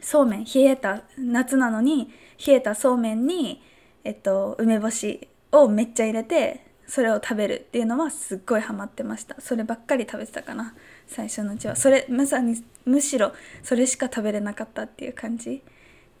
[0.00, 2.10] そうめん冷えた夏なのに
[2.44, 3.62] 冷えたそうめんに、
[4.04, 9.40] えっと、梅干しをめっちゃ入れてそれを食べるっていうのはすっごいハマってました。
[9.40, 10.74] そればっかり食べてたかな。
[11.06, 11.76] 最初のうちは。
[11.76, 15.62] それまさにむしろそれしか食べれなかったっていう感じ。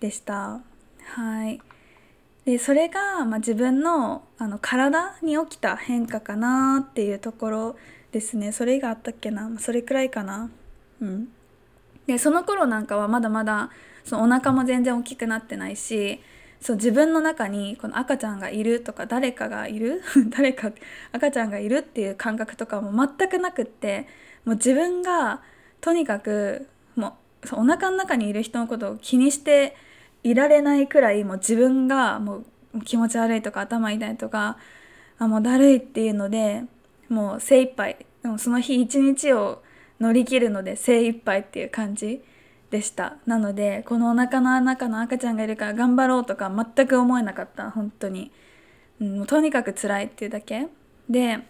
[0.02, 0.60] でした。
[1.14, 1.60] はい。
[2.44, 7.76] でそれが、まあ、自分のあの体に起きた変化かなっていうところ
[8.10, 8.50] ですね。
[8.50, 9.48] それがあったっけな。
[9.60, 10.50] それくらいかな。
[11.00, 11.28] うん。
[12.08, 13.70] でその頃なんかはまだまだ
[14.04, 16.20] そのお腹も全然大きくなってないし
[16.60, 20.02] そう自分の中にこの赤ちゃんがいるとか誰かがいる？
[20.36, 20.72] 誰か
[21.12, 24.08] 赤ちゃんがいるっていう感覚とかも全くなくって
[24.44, 25.42] もう自分が
[25.80, 27.16] とにかくも
[27.52, 29.76] うお腹の中にいる人のことを気にして
[30.22, 34.56] いられないくらいもう自分がもう気持ち悪いとか頭痛いとか
[35.18, 36.64] あもうだるいっていうので
[37.08, 38.06] もう精一杯
[38.38, 39.62] その日一日を
[40.00, 42.22] 乗り切るので精一杯っていう感じ
[42.70, 43.16] でした。
[43.26, 48.32] なのでこのお腹の中の赤ちゃんがいるから頑張ろうとか全く思えなかった本当に、
[49.00, 50.68] うん、もうとにかく辛いっていうだけ。
[51.08, 51.40] で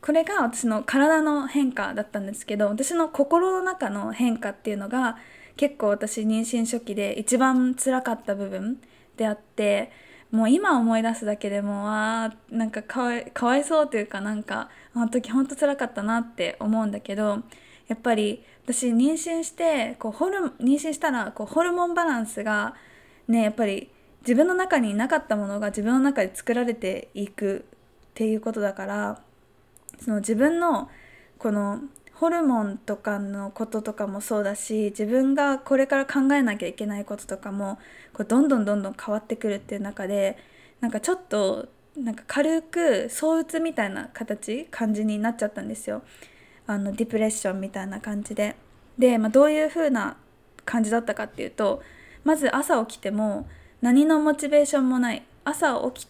[0.00, 5.16] これが私の体の変化だったんですけど私の心の中の変化っていうのが
[5.56, 8.80] 結構私妊娠初期で一番辛かった部分
[9.16, 9.92] であって
[10.30, 17.42] もう今思い出すだけでもあなんかかわいかわいそうというかなんかあの時本当辛かったなって思うんだけど
[17.86, 22.74] やっぱり私妊娠してこうホル妊娠したらこうホルモンバランスが
[23.28, 23.90] ねやっぱり
[24.22, 29.20] 自分の中になかったものが自分の中で作られていくっていうことだから
[30.02, 30.88] その自分の
[31.38, 31.80] この
[32.24, 37.78] ホルモンとかのこととかもそうだし自分がこれから考えなきゃいけないこととかも
[38.14, 40.38] こうどんどんどんどん変わってくるっていう中で
[40.80, 46.02] なんかちょっとなんか軽く躁うつみたいな形感じになっちゃったんですよ
[46.66, 48.56] あのディプレッションみたいな感じで。
[48.98, 50.16] で、まあ、どういう風な
[50.64, 51.82] 感じだったかっていうと
[52.24, 53.46] まず朝起きても
[53.82, 56.08] 何のモチベーションもない朝起き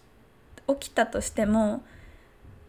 [0.69, 1.83] 起きたとしても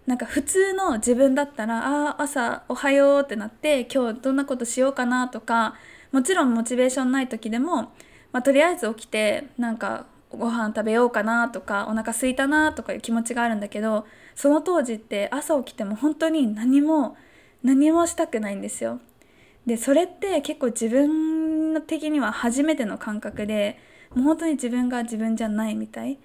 [0.05, 5.75] なんか普通の自分だったら「ああ朝おはよう」ってなって今日どんなことしようかなとか
[6.11, 7.93] もちろんモチベーションない時でも、
[8.31, 17.17] まあ、とりあえず起きてなんかご飯食べようかなとかお腹すいたなとかいう気持ちがあるんだけどその当時って朝起きても本当に何も
[17.63, 18.99] 何もしたくないんですよ。
[19.65, 23.79] でそれって結構自分的には初めての感覚で
[24.13, 26.19] もう本当に自分が自分じゃないみたい。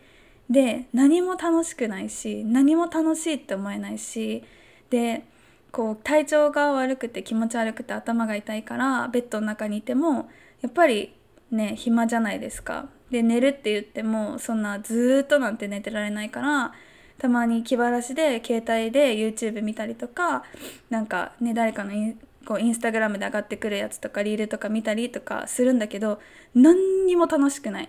[0.51, 4.43] で何も楽しくないし何も楽しいって思えないし
[4.91, 5.23] で
[5.71, 10.29] こう体調が悪くて気持ち悪くて頭が痛いからベッドの中にいても
[10.61, 11.15] やっぱり
[11.53, 12.89] ね暇じゃないですか。
[13.11, 16.73] で寝るって言ってもそんなずっとなんて寝てられないから
[17.19, 20.45] たまに気晴らしで携帯で YouTube 見たりとか
[20.91, 26.21] なんかね誰かのインこうインスタグラムで上がってくるやつとかリールとか見たりとかするんだけど
[26.55, 27.89] 何にも楽しくない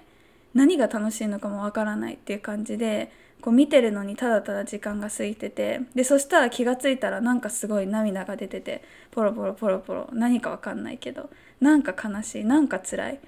[0.53, 3.11] 何が楽しいのかもわからないっていう感じで
[3.41, 13.19] こう見てるのにただただ時間が過ぎててでそしたら気が付いたらなんかすごい涙が出ててポロポロポロポロ何かわかんないけどなんか悲しいなんか辛い。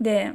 [0.00, 0.34] で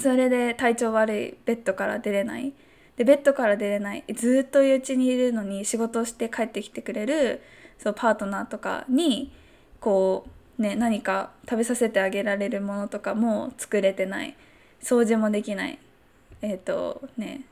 [0.00, 2.52] それで体調悪いベッドから出れない。
[2.96, 4.04] でベッドから出れない。
[4.14, 7.42] ずっと家にいるのに仕事をして帰ってきてくれる
[7.78, 9.32] そうパートナーとかに
[9.78, 10.26] こ
[10.58, 14.36] うね何か食べさせてあげられるものとかも作れてない。
[14.82, 15.78] 掃除もできない。
[16.42, 17.42] えっ、ー、とね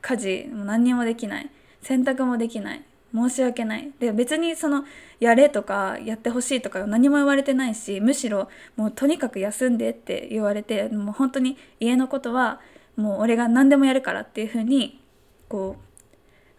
[0.00, 1.50] 家事も何にもできない。
[1.82, 2.82] 洗濯もできない。
[3.14, 3.90] 申し訳ない。
[3.98, 4.84] で別にその
[5.20, 12.60] やれとかやってほしいとか何も言われてないしむしろもうとにかく休んでって言われてもう本当に家のことは
[12.96, 15.00] もう俺が何でもやるからっていう風に
[15.48, 15.76] こ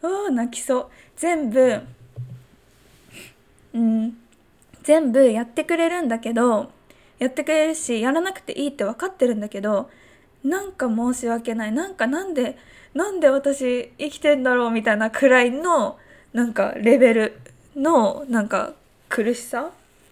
[0.02, 0.88] うああ泣きそう。
[1.16, 1.82] 全部
[3.74, 4.18] うん
[4.84, 6.70] 全部やってくれるんだけど
[7.20, 9.90] やってくれるしやらなくていいって分かってるんだけど
[10.44, 11.72] なんか申し訳ない。
[11.72, 12.58] なんかなんで
[12.94, 15.98] なんで私生きてんだろうみたいなくらいの
[16.34, 17.40] なんかレベル
[17.76, 18.74] のなんか
[19.10, 19.72] 苦しさ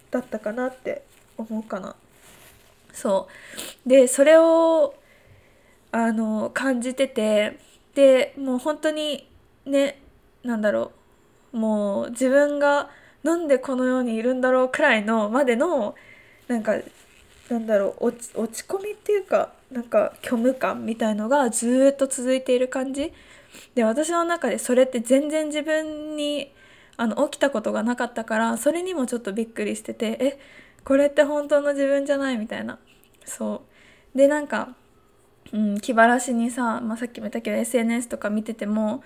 [0.09, 1.03] だったかなって
[1.37, 1.95] 思うかな。
[2.93, 3.27] そ
[3.85, 3.89] う。
[3.89, 4.95] でそれを
[5.91, 7.57] あの感じてて
[7.93, 9.27] でもう本当に
[9.65, 10.01] ね
[10.43, 10.91] なんだろ
[11.53, 11.57] う。
[11.57, 12.89] もう自分が
[13.23, 15.95] なんでこの世にいるんだろうくらいのまでの
[16.47, 16.75] なんか
[17.49, 18.07] なんだろう。
[18.07, 23.13] 落ち落ち込みっていうかなんか虚無感みたいのがずっと続いている感じ。
[23.75, 26.51] で私の中でそれって全然自分に
[26.97, 30.39] あの起きたことがなかったからそれにもちょっとびっくりしててえ
[30.83, 32.79] これって本当の自分じゃないみたいな。
[33.25, 33.63] そ
[34.13, 34.17] う。
[34.17, 34.75] でなんか、
[35.53, 39.03] うん、気晴らしにさ、まあ、さっきも言ったけど SNS とか見てても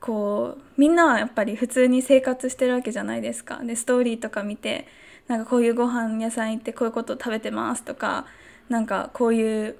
[0.00, 3.60] こうみんなはやっぱり普通に生活してるわけじゃないですか。
[3.62, 4.86] でストーリーとか見て
[5.28, 8.26] なんかこういうご飯屋さん行ってこういうこと食べてますとか
[8.68, 9.76] なんかこういう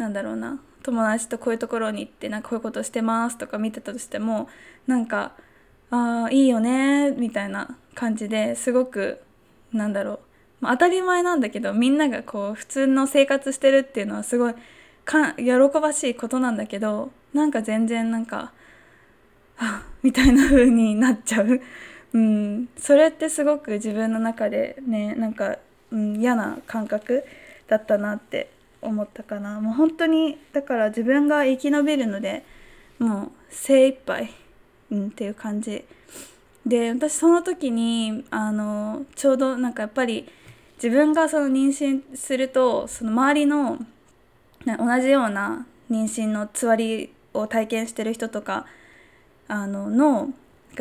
[0.00, 0.60] なんだろうな。
[0.82, 4.48] 友達とこういうところに行ってなんかこういうことしてますとか見てたとしても
[4.86, 5.32] なんか
[5.90, 9.20] ああいいよねみたいな感じですごく
[9.72, 10.18] なんだろう、
[10.62, 14.54] まあ、当たり前なんだけどみんながこう普通の生活してるっていうのはすごい
[15.04, 18.52] か喜ばしいことなんだけどなんか全然なんか
[19.58, 21.60] あみたいな風になっちゃう、
[22.14, 25.58] うん、それってすごく自分の中でねなんか、
[25.90, 27.24] うん、嫌な感覚
[27.68, 28.50] だったなって
[28.82, 29.60] 思ったかな。
[29.60, 32.44] もう本当にだから自分が生き延びるので
[32.98, 34.30] もう精一杯、
[34.90, 35.84] うん、っていう感じ。
[36.66, 40.28] で私その時にあのちょうどなんかやっぱり
[40.76, 43.78] 自分がその妊娠するとその周りの
[44.66, 48.66] 同じような妊娠のつわりを体験してる人とか
[49.48, 50.30] あのの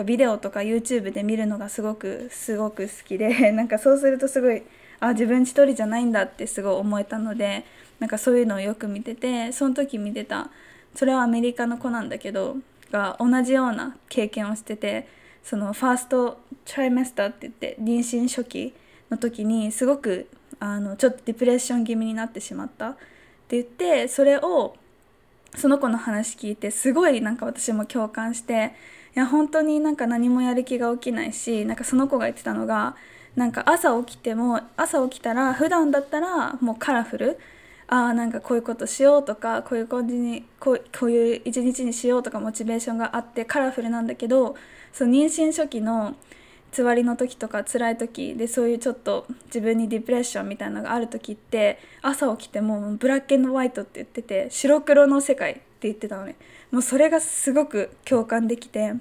[0.06, 4.64] ビデオとか YouTube で見るのがすごくすごく好きで なんかそうするとすごい
[5.00, 7.66] あ自分一人じゃないんだってすごい思えたので
[8.00, 10.50] なんかそういうのをよく見ててその時見てた
[10.96, 12.58] それはアメリカの子なんだけど
[12.92, 15.08] が同じような経験をしてて
[15.44, 18.74] そのファーストトライメスターって言って妊娠初期
[19.10, 20.28] の時にすごく
[20.60, 22.90] あのちょっとディプレッション気味になってしまった。
[22.90, 22.96] っ
[23.50, 24.76] て言ってそれを
[25.56, 28.74] その子の話聞いてすごいなんか私も共感して
[29.16, 32.96] いや本当になんか何もやる気が起きないしなんかその子が言ってたのが
[33.40, 37.40] なんか朝起きても朝起きたら普段だったらもうカラフル。
[37.88, 44.56] ああなんかこういうことしようとかこういう感じにこうこういう一日にしようとかモチベーションがあってカラフルなんだけど
[44.94, 46.16] その妊娠初期の
[46.72, 56.36] つわりの時とか辛い時でそういうちょっと自分にディプレッションみたいなのがある時って朝起きてもブラックホワイトって言ってて白黒の世界って言ってたのね。
[56.70, 58.94] もうそれがすごく共感できて。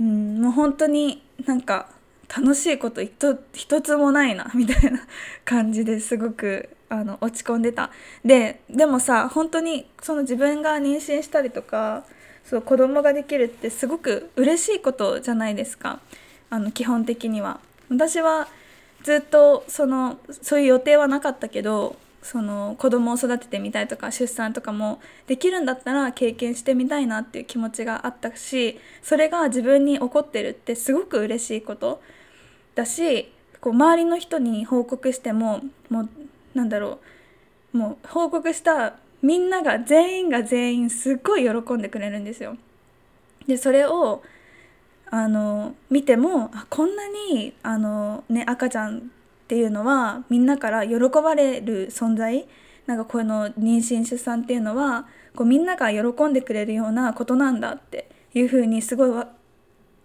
[0.00, 1.88] うんもう本当になんか
[2.28, 5.00] 楽しいこと一つもないな みたいな
[5.44, 7.90] 感じですごくあの落ち込んでた。
[8.24, 12.04] ででもさ本当にその自分が妊娠したりとか
[12.44, 16.00] そう子供ができるってすごく嬉しいことじゃないですか。
[16.50, 17.60] あの基本的には。
[17.90, 18.48] 私は
[19.02, 32.02] ずっとそのそういう予定はなかったけどその子供を育ててみたいとか出産とかもできるんだったら経験してみたいなっていう気持ちがあったしそれが自分に起こってるってすごく嬉しいこと。
[32.78, 36.08] だしこう周りの人に報告してももう
[36.54, 37.00] なんだろ
[37.74, 42.56] うもう報告したみんなが全員が全員すっごい喜んでくれるんですよ。
[43.48, 44.22] でそれを
[45.10, 49.00] あの見てもあこんなにあの、ね、赤ちゃんっ
[49.48, 52.46] ていうのはみんなから喜ばれる存在
[52.86, 59.24] なんかこの妊娠出産っていうのはこうみんなが喜んでくれるようなことなんだっていうふうにすごい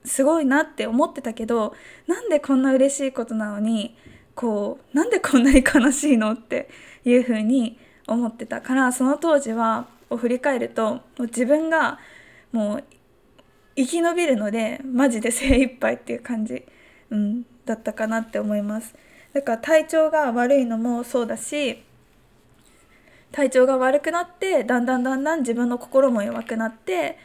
[0.05, 1.75] すごいなって思ってたけど
[2.07, 3.95] なんでこんな嬉しいことなのに
[4.35, 6.69] こうなんでこんなに悲しいのって
[7.05, 7.77] いうふうに
[8.07, 11.99] 思ってたからその当時はを振り返るともう自分が
[12.51, 12.83] もう
[13.75, 16.63] 生き延びるのでマジで精一杯っていう感じ、
[17.09, 18.93] うん、だったかなって思います。
[19.33, 21.83] だから体調が悪いのもそうだし
[23.31, 27.17] 体調が悪くなってだんだんだんだん自分の心も弱くなって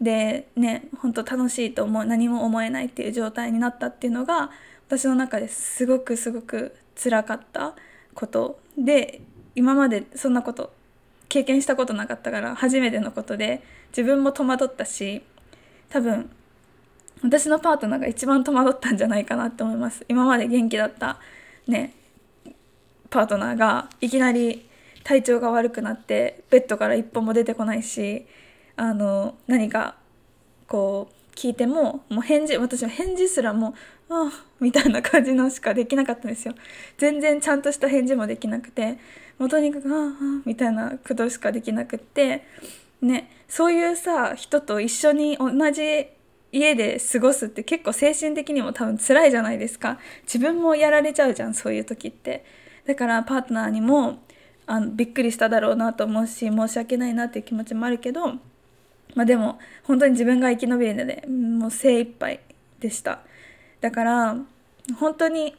[0.00, 4.50] でね本当楽しいと思う何も思えないっていう状態になったっていうのが
[4.88, 7.74] 私の中ですごくすごく辛かった
[8.14, 9.20] ことで
[9.54, 10.72] 今までそんなこと
[11.28, 15.22] 経験したことなかったから初めてのことで自分も戸惑ったし
[15.88, 16.30] 多分
[17.22, 20.04] 私のパートナーが一番戸惑ったんじゃないかなって思います。
[20.08, 21.18] 今まで元気だった
[21.66, 21.94] ね
[23.10, 24.68] パートナーがいきなり
[25.04, 28.26] 体調が悪くなってベッドから一歩も出てこないし
[28.76, 29.96] あの何か
[30.66, 33.74] こう聞いてももう返事私は返事すらも
[34.08, 36.54] うああみたいな感じのしかできなかったんですよ。
[36.98, 38.98] 全然ちゃんとした返事もできなくて
[39.38, 42.46] もうとにかく「ああ」みたいなことしかできなくって
[43.00, 46.06] ねそういうさ人と一緒に同じ
[46.52, 49.98] 家で過ごすって結構精神的にも多分辛いじゃないですか。
[50.22, 52.44] 自分もやられちゃうじゃんそういう時って。
[52.86, 54.18] だからパートナーにも
[54.66, 58.34] あのびっくりしただろうなと思うし申し訳ないなっていう気持ちもあるけど
[59.14, 62.40] まあでも本当に自分が生き延びるのでもう精一杯
[62.80, 63.20] でした。
[63.80, 64.36] だから
[64.98, 65.54] 本当に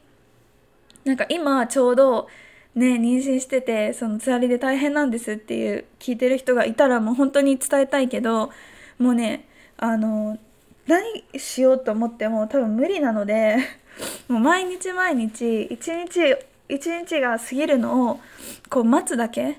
[1.04, 2.28] なんか今ちょうど
[2.74, 8.50] ね妊娠しててそのつわりで大変なんですっていう聞いてる人がいたらもう本当に伝えたいけど
[8.98, 9.46] もうね
[9.78, 10.38] あの
[10.86, 13.56] 何しようと思っても多分無理なので
[14.28, 16.36] もう毎日毎日一日
[16.68, 18.20] 一日が過ぎるのを
[18.68, 19.58] こう待つだけ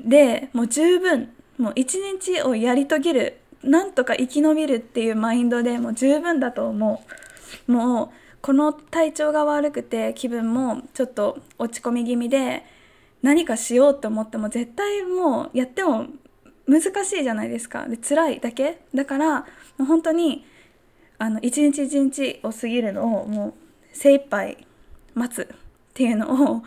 [0.00, 7.04] でもう十分もう一日をやり遂げるなんとか生き延びるっていうマインドでもう十分だと思
[7.68, 7.72] う。
[7.72, 12.64] もうこの体調が悪くて気分もちょっと落ち込み気味で
[13.22, 16.06] 何かしようと思っても絶対もうやっても
[16.66, 17.86] 難しいじゃないですか。
[17.86, 18.80] で辛いだけ？
[18.94, 19.46] だからも
[19.80, 20.46] う本当に
[21.18, 23.54] あの一日一日を過ぎるのをもう
[23.92, 24.66] 精一杯
[25.14, 25.56] 待つっ
[25.92, 26.62] ていうのを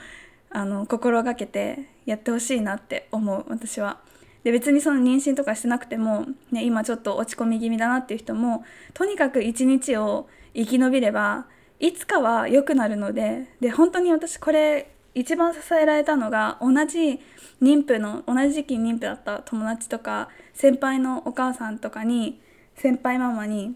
[0.52, 4.00] あの心がけてやってほしいなって思う私は。
[4.44, 8.64] で別にその妊娠とかしてなくても、ね、今ちょっと落ち込み気味だなっていう人も
[8.94, 11.46] とにかく一日を生き延びれば
[11.80, 17.20] いつかは良くなるのでで本当に私これ一番支えられたのが同じ
[17.62, 22.42] 妊婦の同じ時期に妊婦だった友達とか先輩のお母さんとかに
[22.76, 23.76] 先輩ママに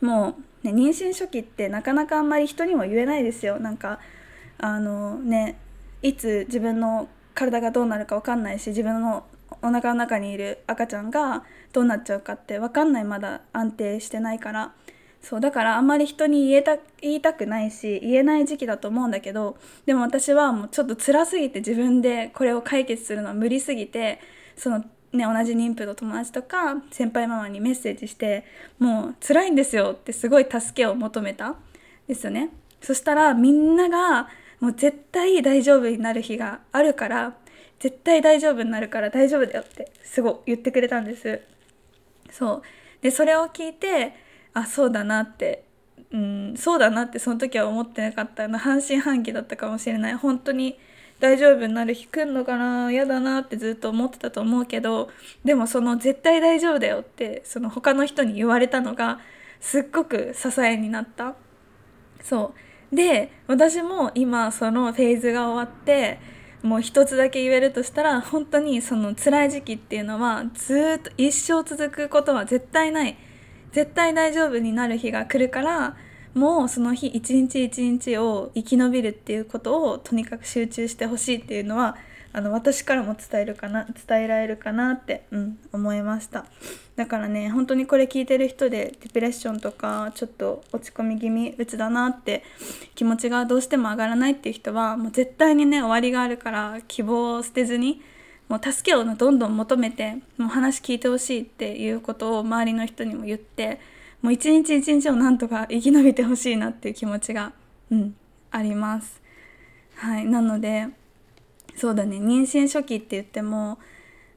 [0.00, 3.60] もう、ね、妊娠初期ってなかなかあんまり人にも言えないですよ。
[3.60, 4.00] なんか
[4.58, 5.58] あのね
[6.02, 9.24] いつ自分の体がどうなるか分かんないし自分の
[9.62, 14.72] お腹の中にいる赤ちゃんがどうなっちゃうかって分かんないまだ安定してないから。
[15.22, 24.18] そうだからあんまり人に言えた言いたくないし言えない時期だと思うんだけどでも私はもうちょっと辛すぎて自分でこれを解決するのは無理すぎて
[24.56, 24.82] その
[25.12, 28.44] ね、同じ妊婦の友達とか先輩ママにメッセージして
[28.78, 31.56] もう辛いんですよってすごい助けを求めた。
[32.06, 32.50] ですよね。
[32.80, 37.34] そしたらみんながもう絶対大丈夫になる日があるから
[37.80, 41.40] 絶対大丈夫になるから大丈夫だよってすごい言ってくれたんです。
[42.30, 42.62] そう。
[43.02, 44.14] でそれを聞いて
[44.52, 45.64] あそうだなって
[46.12, 50.14] うんそうだなってその時は思ってなかったの半信半疑だったかもしれない。
[50.14, 50.78] 本当に
[51.20, 55.10] 大丈夫になる日来んのかな嫌だなってずっと思ってたと思うけど
[55.44, 59.20] でもその絶対大丈夫だよってその他の人に言われたのが
[59.60, 61.34] すっごく支えになった。
[62.22, 62.54] そ
[62.92, 62.96] う。
[62.96, 66.18] で私も今そのフェーズが終わって
[66.62, 73.16] もう一つだけ言えるとしたら本当にその辛い時期っていうのはずっと一生続くことは絶対ない。
[73.72, 75.96] 絶対大丈夫になる日が来るから
[76.34, 81.96] もうその日一日一日を生き延びるっていうことをとにかく集中してほしいっていうのは
[82.32, 86.46] あの私からも伝えるかな伝えられるかなって、うん、思いました
[86.96, 92.44] だからね本当にこれ聞いてる人でディプレッションとかちょっと落ち込み気味うつだなって
[92.94, 98.00] 気持ちがどうしても上がらないっていう人はもう絶対にね終わりがあるから希望を捨てずに
[98.48, 103.80] もう助けをどんどん求めてもう話聞いてほしいっていうことを周りの人にも言って
[104.22, 107.52] もう一日一日をなんとか生き延びてほしいなっていう気持ちが、
[107.90, 108.14] うん、
[108.50, 109.20] あります。
[109.94, 110.88] はい、なので
[111.80, 112.18] そうだね。
[112.18, 113.78] 妊娠初期って言っても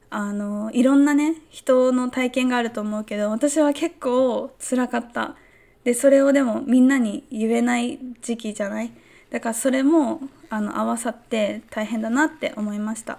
[0.08, 5.36] あのいろんなね人の体験があると思うけど私は結構辛かった。
[5.84, 8.90] でそれをでもみんなに言えない時期じゃない？
[9.30, 13.18] だからそれもあの合わさって大変だなって思いました。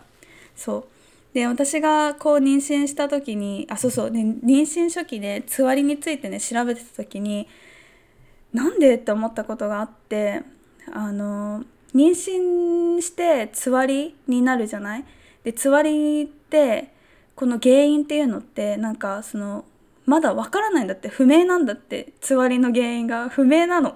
[0.56, 0.88] そ
[1.32, 1.36] う。
[1.36, 4.12] で私がこう妊娠した時にあそうそう。
[4.12, 7.48] で妊娠初期でつわりについてね調べてた時に
[8.54, 10.42] なんでって思ったことがあって
[10.92, 11.64] あの
[11.96, 15.06] 妊娠してつわりになるじゃない？
[15.44, 16.92] でつわりって
[17.36, 19.66] この原因っていうのってなんかその
[20.06, 23.96] まだわからないんだって不明なんだってつわりの原因が不明なの。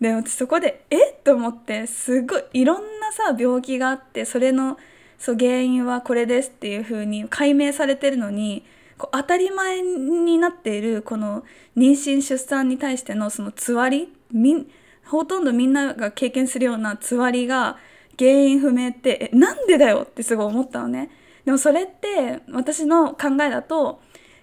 [0.00, 1.22] で私そこでえっ？
[1.22, 4.76] と思ってすごいいろんなさ病気があってそれの
[5.18, 8.64] そう原因はこれですっていう風に解明されてるのに
[8.98, 11.44] こう当たり前になっているこの
[11.76, 14.66] 妊娠出産に対してのそのつわりみ
[15.06, 17.78] ほとんどみんなが経験するようなつわりが
[18.18, 21.10] 原因不明ってえなんでだよってすごい思ったのね。
[21.44, 24.00] でもそれって私の考えだと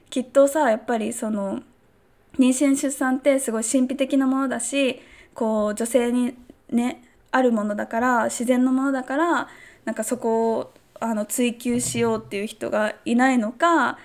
[0.10, 1.62] きっとさやっぱりその
[2.38, 5.00] 妊娠出産ってすごい神秘的なものだし
[5.34, 6.36] こう女性に
[6.70, 9.48] ねあるものだから自然のものだから
[9.86, 13.98] なんかそこをあの追求しようっていう人がいないのか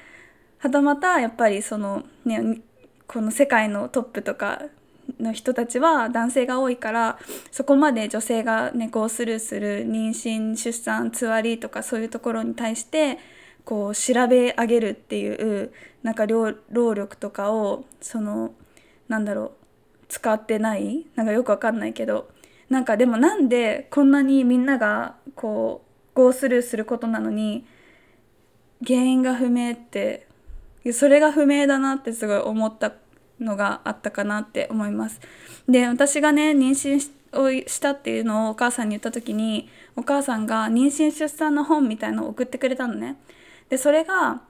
[0.58, 2.60] はたまたやっぱりそのね
[3.06, 4.62] この世界のトップとか
[5.24, 7.18] の人たちは男性が多いから
[7.50, 13.18] そこまで女性がねこうスルーする妊娠出産つわりとかそういうところに対して
[13.64, 15.72] こう調べ上げるっていう
[16.02, 16.54] なんか労
[16.94, 18.52] 力とかをその
[19.08, 19.50] なんだろう
[20.08, 21.06] 使ってない？
[21.16, 22.28] なんかよくわかんないけど
[22.68, 27.66] なんかでもなんでこんなにみんながこうゴースルーすることなのに
[28.86, 30.26] 原因が不明って
[30.92, 32.92] それが不明だなってすごい思った
[33.40, 35.20] のがあったかなって思います。
[35.68, 43.16] で私がね妊娠をしたっていうのをお母さんに言った時にお母さんが妊娠出産の本みたいのを送ってくれたのね。
[43.68, 44.42] でそれが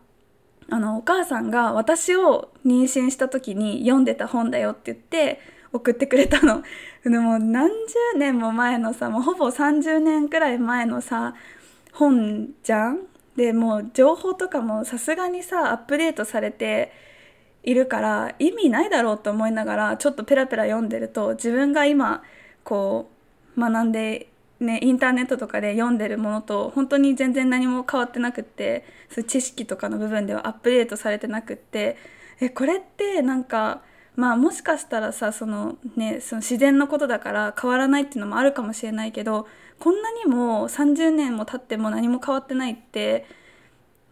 [0.70, 5.40] あのお母さんが私を妊娠した時に読んでた本だよって言って
[5.72, 6.62] 送ってくれたの。
[7.04, 11.34] でも何十年も前のさもうほぼ30年くらい前のさ
[11.92, 13.00] 本じゃん？
[13.36, 16.92] でもう情報とかもさすがにさアップデートされて
[17.64, 22.22] いるから意味ないだろうと思いながらちょっとペラペラ読んでると自分が今
[22.62, 23.10] こ
[23.56, 24.28] う学んで
[24.60, 31.96] ね、インターネットとかで読んでるものと本当に全然何も変わってなくってそう知識とかの部分ではアップデートされてなくって
[32.40, 33.82] えこれってなんか
[34.16, 39.46] まあもしかしたらさその、ね、その自然のことだから変わらないっていうのもあるかもしれないけど
[39.80, 43.26] こんなにも30年も経っても何も変わってないって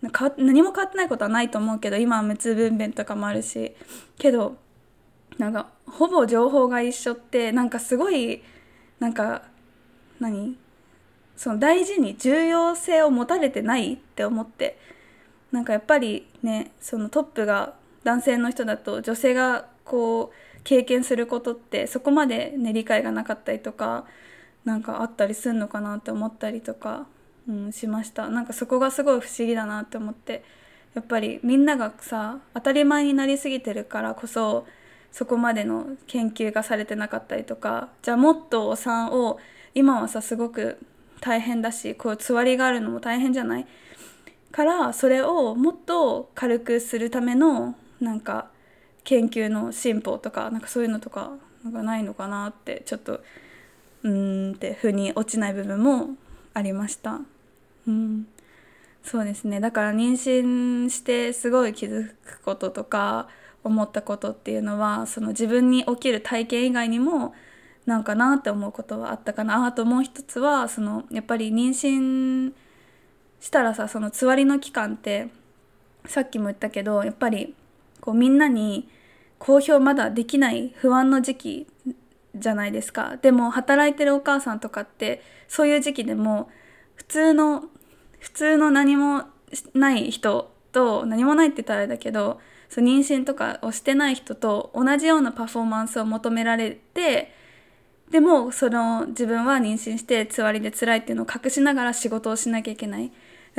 [0.03, 3.73] 何も変わってないことはないと思うけど今は無痛分娩とかもあるし
[4.19, 4.57] けど
[5.39, 8.43] なんかほぼ情報が一緒ってなんかすごい
[8.99, 9.43] なんか
[10.19, 10.57] 何
[11.37, 14.79] その大事に重要性を持たれてないって思って
[15.53, 17.75] なんかやっぱりねそのトップが
[18.05, 24.05] 男性の人だと女性がこう経験することってそこまで、ね、理解がなかったりとか
[24.65, 27.07] なんかあったりすんのかなって思ったりとか、
[27.49, 28.29] うん、しました。
[28.29, 30.45] なんかそこがすごい不思議だなって思って。
[30.95, 34.67] やっぱりみんながさ当たり前になりすぎてるからこそ
[35.11, 39.39] そこまでの研究がされてなかったりとかじゃあもっとお産を
[39.75, 40.77] 今はさすごく
[41.23, 43.67] 大変だしこうつわりがあるのも大変じゃない？
[44.51, 48.51] からそれをもっと軽くするためのなんか
[49.05, 51.31] 研究の進歩とかなんかそういうのとか
[51.65, 53.23] なんかないのかなってちょっと
[54.03, 56.11] うーんって腑に落ちない部分も
[56.55, 57.21] ありました。
[57.87, 58.27] うん。
[59.03, 59.61] そうですね。
[59.61, 63.29] だから妊娠してすごい気づくこととか
[63.65, 67.35] 思ったことっていうのはその自分に起きる体験以外にも
[67.87, 69.67] なんかなって思うことはあったかな。
[69.67, 72.53] あともう一つはそのやっぱり妊娠
[73.41, 75.29] したらさそのつわりの期間って
[76.07, 77.55] さっきも言ったけどやっぱり
[78.01, 78.89] こうみんなに
[79.39, 81.67] 公表まだできない不安の時期
[82.35, 83.19] じゃないですか。
[83.21, 86.51] でも働いてるお母さんとかってそういう時期でも
[86.95, 87.65] 普通の
[88.19, 89.25] 普通の何も
[89.75, 97.35] ない人と何もないって言ったらあれだけどそう妊娠とかをしてない人と同じようなパフォーマンスを求められて
[98.11, 103.11] でもその自分は妊娠してつわりで辛いっていうのを隠しながら仕事をしなきゃいけない。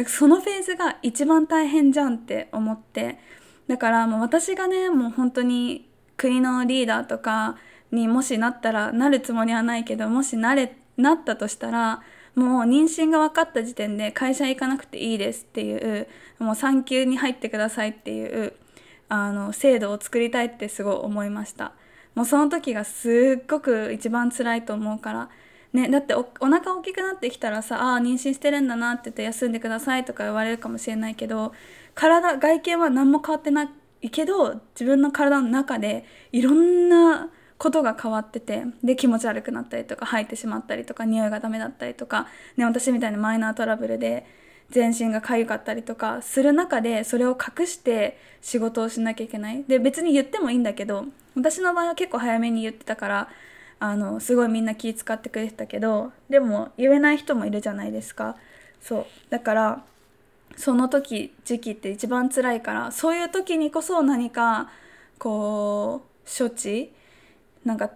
[0.08, 3.20] そのフェーズが一番大変じゃんって思って。
[3.68, 7.58] だからもう私がねもう本当に国のリーダーとか
[7.94, 12.02] にもしなったらなるつもりはないけどもしなれなったとしたら
[12.36, 16.08] もう妊娠が分かった時点で会社行かなくていいですっていう
[16.40, 18.54] もう産休に入ってくださいっていう
[19.08, 21.74] あの制度を作りたいってすごい思いました。
[22.16, 25.30] もうその時がすっごく一番辛いと思うから。
[25.74, 31.52] ね、だっておお腹大きくなってきたらさああ妊娠してるんだなって言って休んでくださいとか言われるかもしれないけど
[31.96, 33.72] 体外見は何も変わってな
[34.02, 37.32] いけど自分の体の中でいろんな
[37.64, 44.26] ことが変わっててで気持ち悪くなったりとか吐いてしまったりとか匂いがダメだったりとか、ね、私みたいなマイナートラブルで
[44.70, 49.64] 全身が痒かったりとかする中でそれを隠して仕事をしなきゃいけない。
[49.66, 51.06] で別に言ってもいいんだけど
[51.38, 53.30] 私の場合は結構早めに言ってたから
[53.80, 58.36] あのすごいみんな気遣ってくれてたけどでも言えない人もいるじゃないですか。
[58.82, 59.06] そう。
[59.30, 59.84] だから
[60.58, 64.70] その時時期って一番辛いからそういう時にこそ何か
[65.18, 66.92] こう処置
[67.66, 67.90] なんか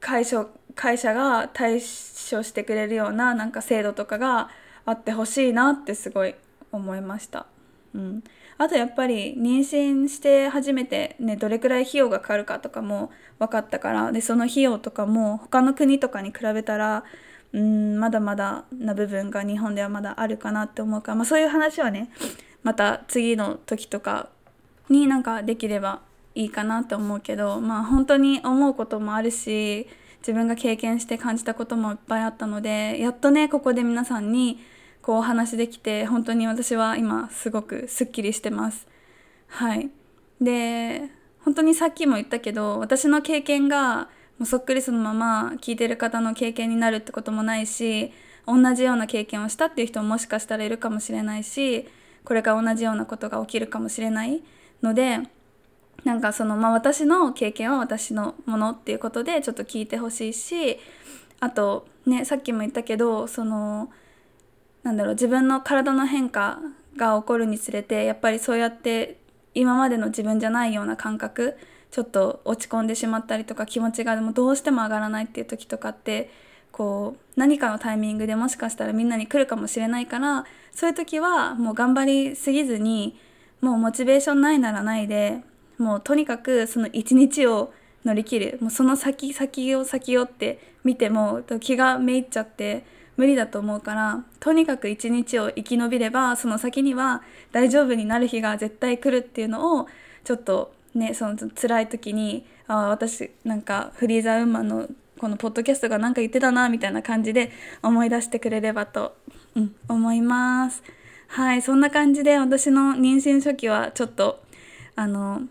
[0.00, 4.48] 会社会社が対処してくれるようななんか制度とかが
[4.84, 6.34] あってほしいなってすごい
[6.72, 7.46] 思いました。
[7.94, 8.24] うん、
[8.56, 17.04] あとやっぱり妊娠して初めてねどれくらい費用がかかるかとかも分かったからでその費用とかも他の国とかに比べたら
[17.52, 22.10] うんまだまだな部分が日本ではまだあるかなって思うから、まあ、そういう話はね
[22.62, 24.30] また次の時とか
[24.88, 26.00] になんかできれば
[26.34, 29.86] いいかなって思うけどまあ本当に思うこともあるし
[30.20, 34.58] 自分が経験して感じたこともいっぱいあったのでやっとねここで皆さんに
[35.02, 38.86] こうお話できて本当に私は今すごくすっきりしてます。
[39.48, 39.90] はい
[40.40, 41.10] で
[41.44, 44.08] 本当にさっきも言ったけど私の経験が
[44.38, 48.12] もうそっくりそのまま聞いてる方の経験になるってこともないし
[48.46, 51.88] 同じような経験をしたっていう人ももしかしたらいるかもしれないし
[52.24, 54.42] これから同じようなことが起きるかもしれない
[54.82, 55.20] ので
[56.04, 60.78] なんかその、まあ、私の経験は私のものっていうことでちょっと聞いてほしいし
[61.40, 63.90] あとねさっきも言ったけどその
[64.82, 66.58] なんだろう自分の体の変化
[66.96, 69.18] が起こるにつれてやっぱりそうやって
[69.54, 71.56] 今までの自分じゃないような感覚
[71.90, 76.30] ちょっと落ち込んでしまったりとか気持ちがでもどうしても上がらないっていう時とかって
[76.72, 83.18] こう何かのタイミングでもしかしたらみんなに来るかもしれないからそういう時はもう頑張りすぎずに
[83.60, 85.42] もうモチベーションないならないで
[85.82, 87.72] もうとにかくその一日を
[88.04, 92.84] 乗り切るもうその先先を先をって見ても気がめいっちゃって
[93.16, 97.22] 無理だと思うからとにかく一日を生き延びればその先には
[97.52, 99.86] 大丈夫になる日が絶対来るっていうのを
[100.24, 107.52] ちょっとねその辛い時にあ私なんかフリーザウーマンのこのポッドキャストが何か言ってたなみたいな感じで
[107.82, 109.14] 思い出してくれればと、
[109.54, 110.82] うん、思います。
[111.28, 114.42] はいそんな感じで私の妊娠初期はちょっと
[114.96, 115.42] あの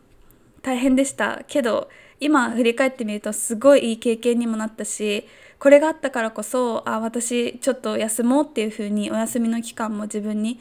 [0.62, 1.90] 大変でしたけど
[2.20, 5.28] 今振り返ってみるとすごいいい経験にもなったし
[5.60, 10.60] これがあったからこそあ私ちょっと休もうっていう風にお休みの期間も自分に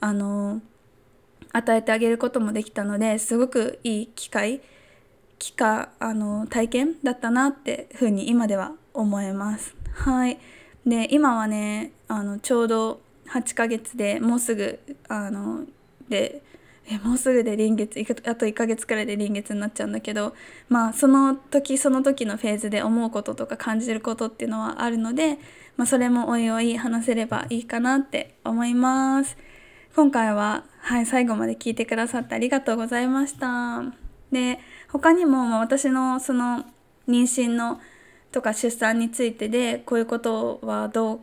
[0.00, 0.60] あの
[1.52, 4.60] 与えてあげることもできたのですごくいい機会
[5.38, 9.74] 機会あの体験だったなって風に今では思います。
[9.92, 10.38] はい
[10.86, 14.78] で今はねあのちょうど8ヶ月でもうすぐ
[15.08, 15.64] あの
[16.08, 16.42] で
[16.88, 20.34] えもうすぐで臨月あと1ヶ月くらいで臨月になっちゃうんだけど
[20.68, 25.38] まあその時その時のフェーズで思うこととか感じることっていうのはあるので
[25.76, 29.36] まあ、それもおいおい話せればいいかなって思います。
[29.94, 33.82] 今回は、はい、最後まで聞いてくださってありがとうございました。
[34.32, 34.58] で
[34.88, 36.64] 他にも、まあ、私のその
[37.08, 37.80] 妊娠の
[38.32, 41.20] とか出産についてでこういうことはどう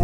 [0.00, 0.03] イ。